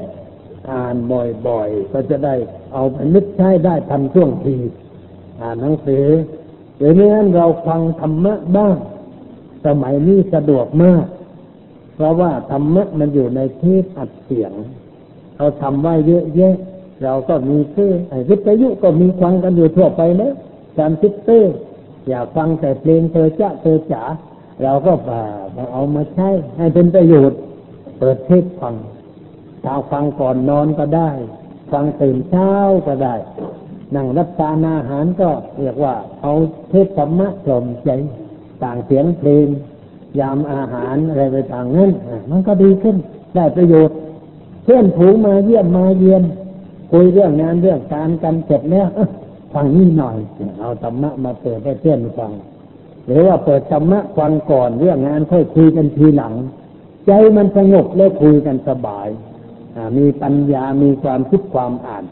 [0.71, 0.95] อ่าน
[1.47, 2.35] บ่อยๆ ก็จะได้
[2.73, 4.55] เอาไปนึกใช้ได้ทันช่วงที
[5.41, 6.05] อ่านหนังสือ
[6.77, 8.75] หรือไม่งั้นเราฟังธรรมะบ้าง
[9.65, 11.05] สมัยนี้สะดวกมาก
[11.95, 14.53] เพราะว่าธรรมะมันอยู่ในเทปอัดเสียง
[15.35, 16.55] เขาทำไว้เยอะแยะ
[17.03, 20.33] เราก็มีเครื่อไอ้วิทยุก็มีฟังกันอยู่ทั่วไปแล้ว
[20.77, 21.55] การซิสเตอร์
[22.07, 24.03] อยากฟังแต่เพลงเธอจ้าเธอจ๋า
[24.63, 25.23] เราก็ฝ่า
[25.73, 27.39] เอามาใช้ให้เป็นประโยชน์
[27.99, 28.75] เปิดเทปฟัง
[29.63, 31.11] ถ้าฟังก่อนนอนก็ได้
[31.71, 32.51] ฟังตื่นเช้า
[32.87, 33.15] ก็ได้
[33.95, 35.29] นั่งรับประทานอาหารก็
[35.59, 36.33] เรียกว่า เอา
[36.69, 37.89] เทปธรรมะกล่อมใจ
[38.63, 39.47] ต่างเสียงเพลง
[40.19, 41.91] ยามอาหารอะไรไปต่างนั้น
[42.29, 42.95] มันก็ดีขึ้น
[43.35, 43.95] ได้ประโยชน์
[44.63, 46.23] เพื่อนผูงมาเยี่ยมมาเยียน
[46.91, 48.89] คุยเรื่องงานเรื่องการกันเสร็จแล้ว
[49.53, 50.17] ฟังนี่หน่อย
[50.59, 52.31] เอาธรรมะมาเปิดให้เพื่อนฟัง
[53.07, 56.33] หรือว่าเปิดธรรมะฟังก่อนเรื่องงานค่อยคุยกันทีหลัง
[57.07, 59.07] ใจมันสงบแล้วคุยกันสบาย
[59.97, 62.03] มีปัญญามีความคิดความอ่าน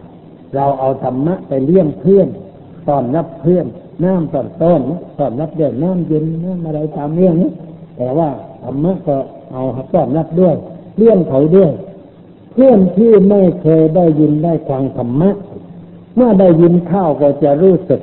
[0.56, 2.28] เราเอาธรรมะไปเลี้ยงเพื่อน
[2.88, 3.66] ต้อนรับเพื่อน
[4.04, 4.82] น้ำต้อนต้น
[5.20, 7.52] ต้อนรับเรื่องน้ำเย็นน้ำอะไรตามเรื่องนี้
[7.98, 8.30] แต่ว่า
[8.64, 9.18] ธรรมะก็
[9.52, 9.62] เอา
[9.94, 10.56] ต้อนรับด้วย
[10.98, 11.72] เลี้ยงเขาด้วย
[12.52, 15.30] เพื่อนที่ไม่เคยได้ยินได้ฟังธรรมะ
[16.18, 18.02] เมื่อได้ยินข้าวก็จะรู้สึก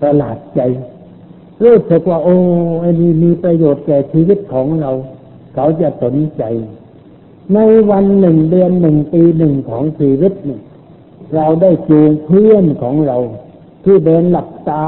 [0.00, 0.60] ประหลาดใจ
[1.62, 2.36] รู้สึกว่าโอ้
[2.80, 4.90] ไอ้นี่มีประโยชน์แก่ชีวิตของเรา
[5.54, 6.42] เขาจะสนใจ
[7.54, 7.58] ใน
[7.90, 10.60] วันหนึ่งเดือนหนึ่งปีหนึ่งของชีวิตนี่
[11.34, 13.18] เราได้จูงเพื่อนของเรา
[13.84, 14.86] ที่เดินหลับตา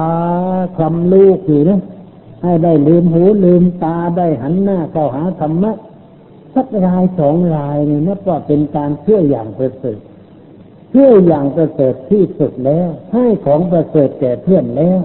[0.77, 1.81] คลำลูกอยู่นะ
[2.43, 5.73] ให้ได้ลืมหูลืมตาได้หันหน้าเข้าหาธรรมะ
[6.55, 9.99] สักรายสองรายเนี่ยนับว่าเป็นการเชื่ออย่างประเสริฐ
[10.91, 15.01] เชื่ออย่างประเสริฐที่สุดแล้ว ให้ของประเสริฐแก่เพื่อนแล้ว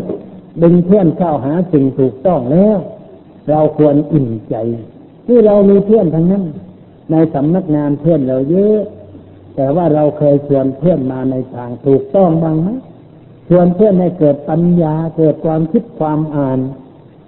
[0.62, 2.78] ดึงเพื่อนเข้าหาสิ่งถูกต้องแล้ว
[3.50, 4.56] เราควรอิ่มใจ
[5.28, 6.46] ที่เรามีเพื่อนทั้งนั้น
[7.12, 8.80] ในสำนักงานเพื่อนเราเยอะ
[9.56, 12.70] แต่ว่าเราเคยชวนเพื่อนมาในทางถูกต้องบ้างไหม
[13.50, 16.60] ชวนเพื่อนให้เกิดปัญญาเกิดความคิดความอ่าน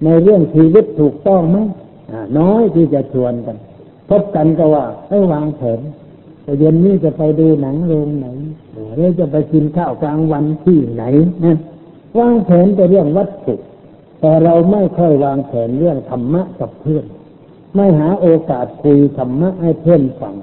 [0.03, 1.57] ในเรื่องชีวิตถูกต้องไหม
[2.39, 3.57] น้อยที่จะชวนกัน
[4.09, 5.79] พบกันก็ว่าให้วางแผน
[6.59, 8.27] เย็นนี้จะไปดูหนังโรงไหน
[8.95, 11.03] หรือจะไปกินข้าวกลางวันที่ไหน
[11.43, 11.57] นะ
[12.17, 13.55] วางแผนแต่เรื่องวัตถุ
[14.19, 17.05] แต่เราไม่ค่อยวางแผนเรื่องธรรมะกับเพื่อน
[17.75, 20.35] ไม่หาโอกาสคุยธรรมะให้เพื่อนฟัง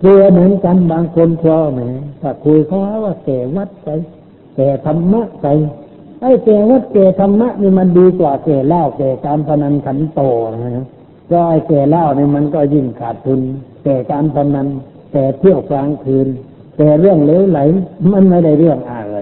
[0.00, 1.80] เรือเหมือนกันบางคนพอแหม
[2.20, 3.88] ถ้าคุยเขาว่าแก่วัดไป
[4.56, 5.46] แก่ธรรมะไป
[6.20, 10.20] ไอ้แก่วัดแก่ธรรมะนี่มันดีกว่าแก่เหล้าแก่การพนันขันโต
[10.52, 10.84] นะ
[11.30, 13.40] ก็ไอ้แก่เหล้าเนี่ยมันก็ยิ่งขาดทุน
[13.84, 14.66] แก่การพนัน
[15.12, 16.28] แต่เที่ยวกลางคืน
[16.76, 17.60] แต่เรื่องเลวไหล
[18.12, 19.16] มันไม่ได้เรื่องอะไร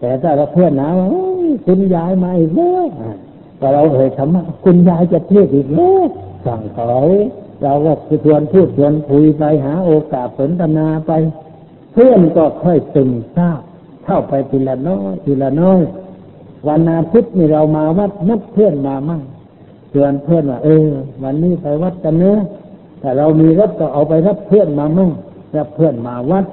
[0.00, 0.88] แต่ถ้าเราเพื่อนนะ
[1.66, 2.86] คุณยายมาอีกแล้ว
[3.58, 6.06] แต่เราเอ่ยธรรมะคุณยายจะเทศอีกแล้ว
[6.46, 7.00] สั่งเขา
[7.62, 7.92] เราก็
[8.24, 11.12] ชวนพูดชวนคุยไปหาโอกาสสนทนาไป
[11.92, 13.60] เพื่อนก็ค่อยซึมซาบ
[14.04, 15.80] เข้าไปทีละน้อยทีละน้อย
[16.68, 19.22] วันอาทิตย์นี่เรามาวัดนัดเพื่อนมามั่ง
[19.92, 20.88] ชวนเพื่อนว่าเออ
[21.22, 22.36] วันนี้ไปวัดกันเนื้อ
[23.02, 25.10] ถ้าเรามีรถก็เอาไปรับเพื่อนมามั่ง
[25.56, 26.44] รับเพื่อนมาวัด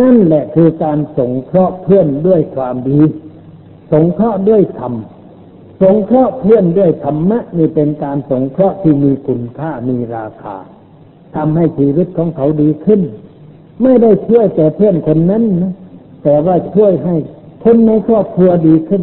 [0.00, 3.00] นั่นแหละคือการสงเคราะห์เพื่อนด้วยความดี
[3.92, 4.94] สงเคราะห์ด้วยธรรม
[5.82, 10.56] สงเคราะห์เพื่อนด้วยธรรมะนี่เป็นการสงเคราะห์ที่มีคุณค่ามีราคา
[11.36, 13.00] ทำให้ชีวิตของเขาดีขึ้น
[13.82, 15.74] ไม่ได้ช่วยแต่เพื่อนคนนั้นนะ
[16.22, 17.16] แต่ว่าช่วยให้
[17.64, 19.02] คนในครอบครัวดีขึ้น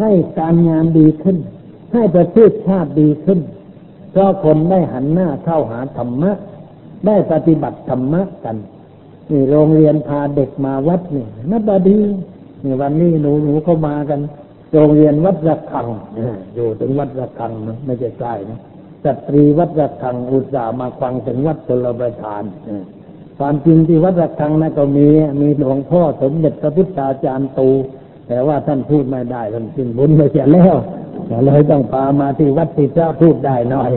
[0.00, 1.36] ให้การงานดีขึ้น
[1.92, 3.40] ให้ประเทศชาติดีขึ้น
[4.16, 6.32] เพราะคนได้หันหน้าเข้าหาธรรมะ
[7.06, 8.56] ได้ปฏิบัติธรรมะกัน
[9.30, 11.98] นี่โรงเรียนพาเด็กมาวัดนี่นับดี
[12.64, 14.20] นี่วันนี้หนูหนูเข้ามากัน
[14.72, 15.86] โรงเรียนวัดระฆัง
[16.54, 18.58] อยู่ถึงวัดระฆังนะไม่ใช่ใกล้นะ
[19.04, 22.42] สตรีวัดระฆังอุตส่าห์มาฟังถึงวัดชลประทาน
[23.38, 25.06] ความจริงที่วัดระฆังนะก็มี
[25.40, 27.68] มีหลวงพ่อสมเด็จพระพุทธาจารย์ตู
[28.28, 30.76] แต่ว่าท่านพูดไม่ได้ท่านสิ้นบุญไปเสียแล้ว
[31.46, 33.92] เลยต้องพามาที่วัดที่เจ้าพูดได้หน่อย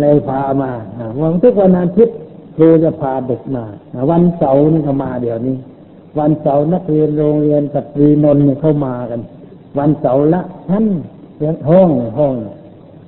[0.00, 0.70] เลยพามา
[1.20, 2.16] วันทุกวันอาทิตย์
[2.56, 3.64] ครูจะพาเด็กมา
[4.10, 5.56] วันเสาร์นี่ก็มาเดี๋ยวนี้
[6.18, 9.20] วันเสาร์นักเรียนโรงเรียนสตรีนนท์เข้ามากัน
[9.78, 10.86] วันเสาร์ละท่าน
[11.36, 12.34] เรียนห้องห้อง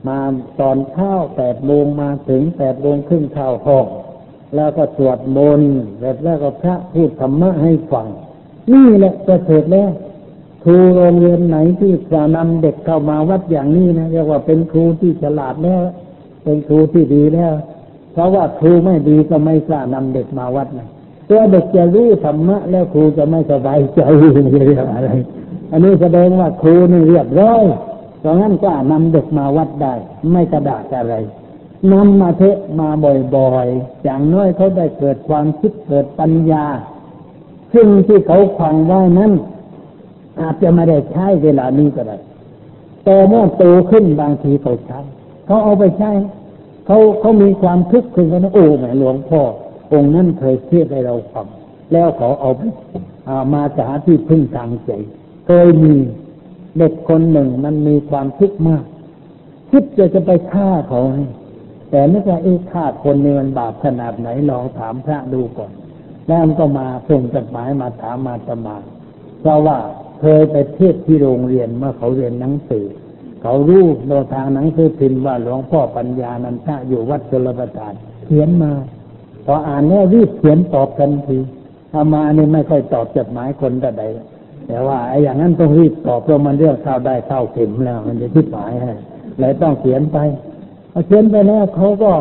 [0.09, 0.19] มา
[0.61, 3.87] ตอนเช้าแปดโมงมาถึงแปดโมงครึ่งเข้าห้อง
[4.57, 5.75] แล้วก็สวดมนต์
[6.25, 8.07] แล้วก็พระพูดธรรมะให้ฟัง
[8.73, 9.91] นี่แหละจะเสร็จแล้ว
[10.65, 15.83] ครูโรงเรียนไหนที่จะนำเด็กเข้ามาวัดอย่างนี้นะเรียกว่าเป็นครูที่ฉลาดแล้ว
[16.45, 17.53] เป็นครูที่ดีแล้ว
[18.13, 20.89] เพราะว่าครูไม่ดีก็ไม่กล้านำเด็กมาวัดนะ
[21.29, 24.31] ตัวเด็กจะรู้ธรรมะแล้วครูจะไม่สบายใจเรื่
[24.79, 25.11] องอะไร
[25.73, 27.63] อันนี้แสดงว่าครูนี่เรียบร้อย
[28.21, 29.95] เพราะงั้นก็นำเด็กมาวัดได้
[30.33, 31.15] ไม่กระดาษอะไร
[31.93, 32.89] นำมาเทะมา
[33.35, 36.65] บ่อยๆ อย่างน้อยเขาได้เกิดความคิดเกิดปัญญา
[37.75, 39.33] ซึ่งที่เขาฟังไว้นั้น
[40.43, 42.17] อาจจะไม่ได้ใช้เวลานี้ก็ได้
[43.05, 45.01] แต่เมื่อโตขึ้นบางทีเขาใช้
[45.47, 46.11] เขาเอาไปใช้
[46.87, 49.43] เขาเขามีความทุกขึ้นกันโอ้แม่หลวงพ่อ
[49.93, 51.47] องค์นั้นเคยเทศให้เราฟัง
[51.93, 54.91] แล้วเขาเอาไปามาจาที่พึ่งทางใจ
[55.47, 55.95] เคยมี
[56.79, 58.85] เด็กคนหนึ่งมันมีความทุกข์มาก
[59.71, 61.01] คิดจะจะไปฆ่าเขา
[61.91, 65.73] แต่นึกว่าเอ๊ะฆ่าคนนี่มันบาปขนาดไหนลองถามพระดูก่อน
[66.27, 68.77] แล้วมันก็มาส่งจดหมายมาถามมาตมา
[69.41, 69.79] เพราะว่า
[70.21, 72.87] เคยไปเทศที่โรงเรียนเมื่อเขาเรียนหนังสือ
[73.43, 77.95] เขารู้โดยทางหนังสือพิมพ์ว่าหลวงพ่อปัญญานันทะอยู่วัดชลประทาน
[78.27, 78.73] เขียนมา
[79.47, 81.39] พออ่านแล้วรีบเขียนตอบทันที
[81.95, 84.03] อามานี่ไม่ค่อยตอบจดหมายคนแต่ใด
[84.67, 88.93] แต่ว่าไอ้อย่างนั้นต้องรีบตอบเพราะมันเรื่องเข้าได้เข้าเข็มแล้ว มันจะทิดหมายให้
[89.39, 90.19] เลยต้องเขียนไป
[90.93, 92.13] พอเขียนไปแล้วเขาก็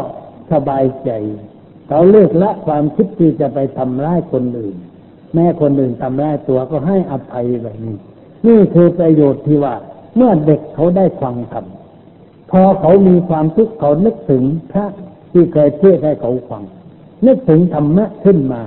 [0.51, 1.11] สบายใจ
[1.87, 4.75] เขาเลิกละความคิดที่จะไปทำร้ายคนอื่น
[5.37, 7.95] แม่คนอื่นทำร้ายตัวก็ให้อภัยแบบนี้
[8.47, 9.75] นี่คือประโยชน์ที่ว่า
[10.15, 11.65] เมื่อเด็กเขาได้ฟังธรรม
[12.51, 14.85] พอเขามีความทุกข์เขานึกถึงพระ
[15.31, 16.63] ที่เคยเทศให้เขาฟัง
[17.25, 18.61] นึกถึงธรรมะขึ้นมา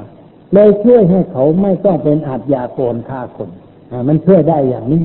[0.53, 3.51] เลยช่วยให้เขาไม่ต้องเป็นอาชญาโกรฆ่าคน
[4.09, 5.03] มันช่วยได้อย่างนี้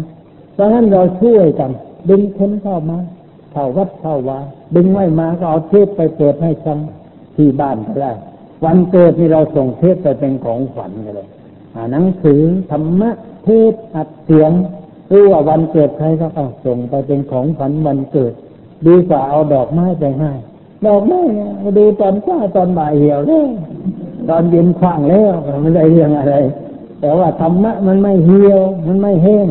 [0.57, 1.71] ดังนั้นเราช่วยกัน
[2.09, 2.97] ดึงคนเข้ามา
[3.51, 4.39] เข้าวัดเข้าวา
[4.75, 6.77] ดึงไม่มาก็เอาเทปไปเปิดให้ฟัง
[7.35, 8.11] ที่บ้านก็ได้
[8.63, 11.27] วันเกิดที่เราส่งเทปไปเป็นของขวัญกันเลย
[11.91, 13.11] หนังสือธรรมะ
[13.45, 14.51] เทศอัดเสียง
[15.11, 18.33] รู้ว่าวันเกิดใครก็เอาส่งไปเป็นของขวัญวันเกิด
[18.87, 20.31] ดีกว่าเอาดอกไม้ไปให้
[20.87, 21.21] ดอกไม้
[21.77, 23.47] ดูตอนช้าตอนบ่ายเหี่ยวแล้ว
[24.29, 26.35] ตอนเย็นคว้างแล้วไม่ได้เรื่องอะไร
[27.01, 29.47] แต่ว่าธรรมะมันไม่เหี่ยว มันไม่แห้ง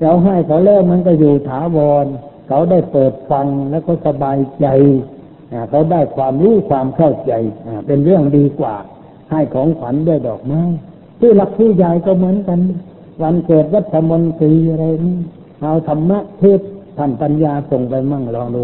[0.00, 2.06] เราให้เขาแล้วมันก็อยู่ถาวร
[2.48, 4.66] เขาได้เปิดฟังแล้วก็สบายใจ
[5.70, 7.32] เขาได้ความรู้ความเข้าใจ
[7.86, 8.74] เป็นเรื่องดีกว่า
[9.30, 10.62] ให้ของขวัญด้วยดอกไม้
[11.20, 12.58] ที่หลักผู้ใหญ่ก็เหมือนกัน
[13.22, 15.16] วันเกิดวัฒมนตรีอะไรนี่
[15.62, 16.60] เอาธรรมะเทศ
[16.98, 18.62] ท่านปัญญาส่งไปมั่งลองดู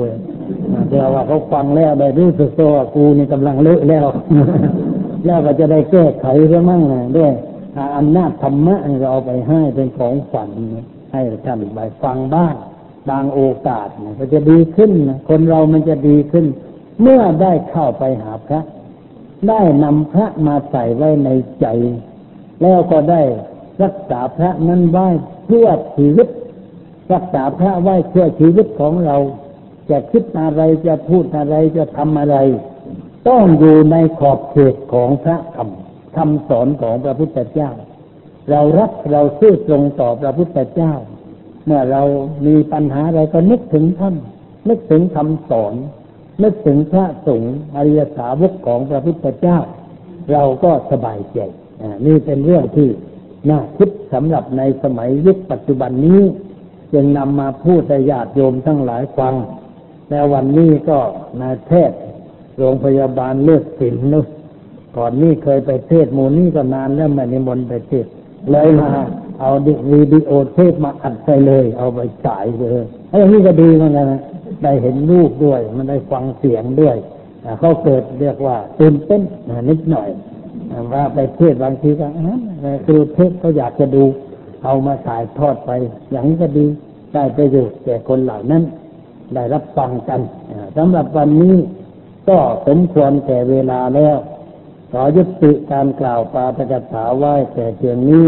[0.88, 4.07] เดี๋ยวว่าเขาฟังแล้วได้รู้สึกตัวกูนี่กำลังเลอะแล้ว
[5.26, 6.82] แล้วก็จะได้แก้ไขซะมั่ง
[7.18, 7.32] ด้วย
[7.96, 10.50] อำนาจธรรมะเราเอาไปให้เป็นของฝัน
[11.12, 12.54] ให้ท่านไปฟังบ้าง
[13.11, 13.88] บางโอกาส
[14.18, 14.90] ก็จะดีขึ้น
[15.28, 16.46] คนเรามันจะดีขึ้น
[17.02, 18.61] เมื่อได้เข้าไปหาพระ
[19.48, 21.28] ได้นำพระมาใส่ไว้ใน
[21.61, 21.66] ใจ
[22.62, 23.22] แล้วก็ได้
[23.82, 25.09] รักษาพระนั้นไว้
[25.46, 26.28] เพื่อชีวิต
[27.12, 29.16] รักษาพระไว้เพื่อชีวิตของเรา
[29.90, 32.36] จะคิดอะไรจะพูดอะไรจะทำอะไร
[33.28, 37.70] ต้องอยู่ในขอบเขตของพระคำคำสอนของพระพุทธเจ้า
[38.50, 40.92] เรารักเราซื่อตรงต่อพระพุทธเจ้า
[41.66, 42.02] เมื่อเรา
[42.46, 44.16] มีปัญหาอะไรก็นึกถึงท่าน
[44.68, 45.74] นึกถึงคำสอน
[46.42, 49.59] นึกถึงพระสงฆ์อริยสาวกของพระพุทธเจ้า
[50.32, 51.38] เราก็สบายใจ
[52.07, 52.89] นี่เป็นเรื่องที่
[53.51, 56.20] น่าคิดสำหรับในสมัยยุคปัจจุบันนี้
[56.93, 59.35] จึงนำมาพูดให้ญาติโยมทั้งหลายฟัง
[60.11, 60.99] แล้ววันนี้ก็
[61.41, 61.99] นายแพทย์
[62.59, 64.20] โรงพยาบาลเลือดสินนุ
[64.97, 68.07] ก่อนนี้เคยไปเทศมูนี่ก็นานแล้วม่นิมนต์ไปเทศ
[68.51, 68.89] เลยมา
[69.41, 74.20] เอาดวิดีโอเทปมาอัดใส่เลย เอาไปฉายเลยไอ้นี้ก็ดีเหมือนกันนะ
[74.62, 76.97] ได้เห็นรูปด้วย มันได้ฟังเสียงด้วย
[77.61, 79.22] เขาเกิดเรียกว่าตื่นเต้น
[79.68, 80.09] นิดหน่อย
[80.92, 82.06] ว่าไปเทศบางทีก็
[82.86, 84.04] คือเทศเขาอยากจะดู
[84.64, 85.70] เอามาถ่ายทอดไป
[86.10, 86.66] อย่างนี้ก็ดี
[87.12, 88.62] ได้ประโยชน์แก่คนเหล่านั้น
[89.34, 90.20] ได้รับฟังกัน
[90.76, 91.56] สำหรับวันนี้
[92.28, 94.16] ก็สมควรแก่เวลาแล้ว
[94.92, 98.26] ขอยุติการกล่าวปาตกถาไหว้แต่เพียงนี้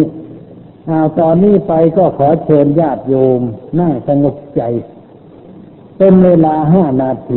[0.87, 3.41] เอาตอนนี้ไปก็ขอเชิญญาติโยม
[3.79, 4.63] นั่งสงบใจ
[5.99, 7.37] เป็นเวลาห้านาที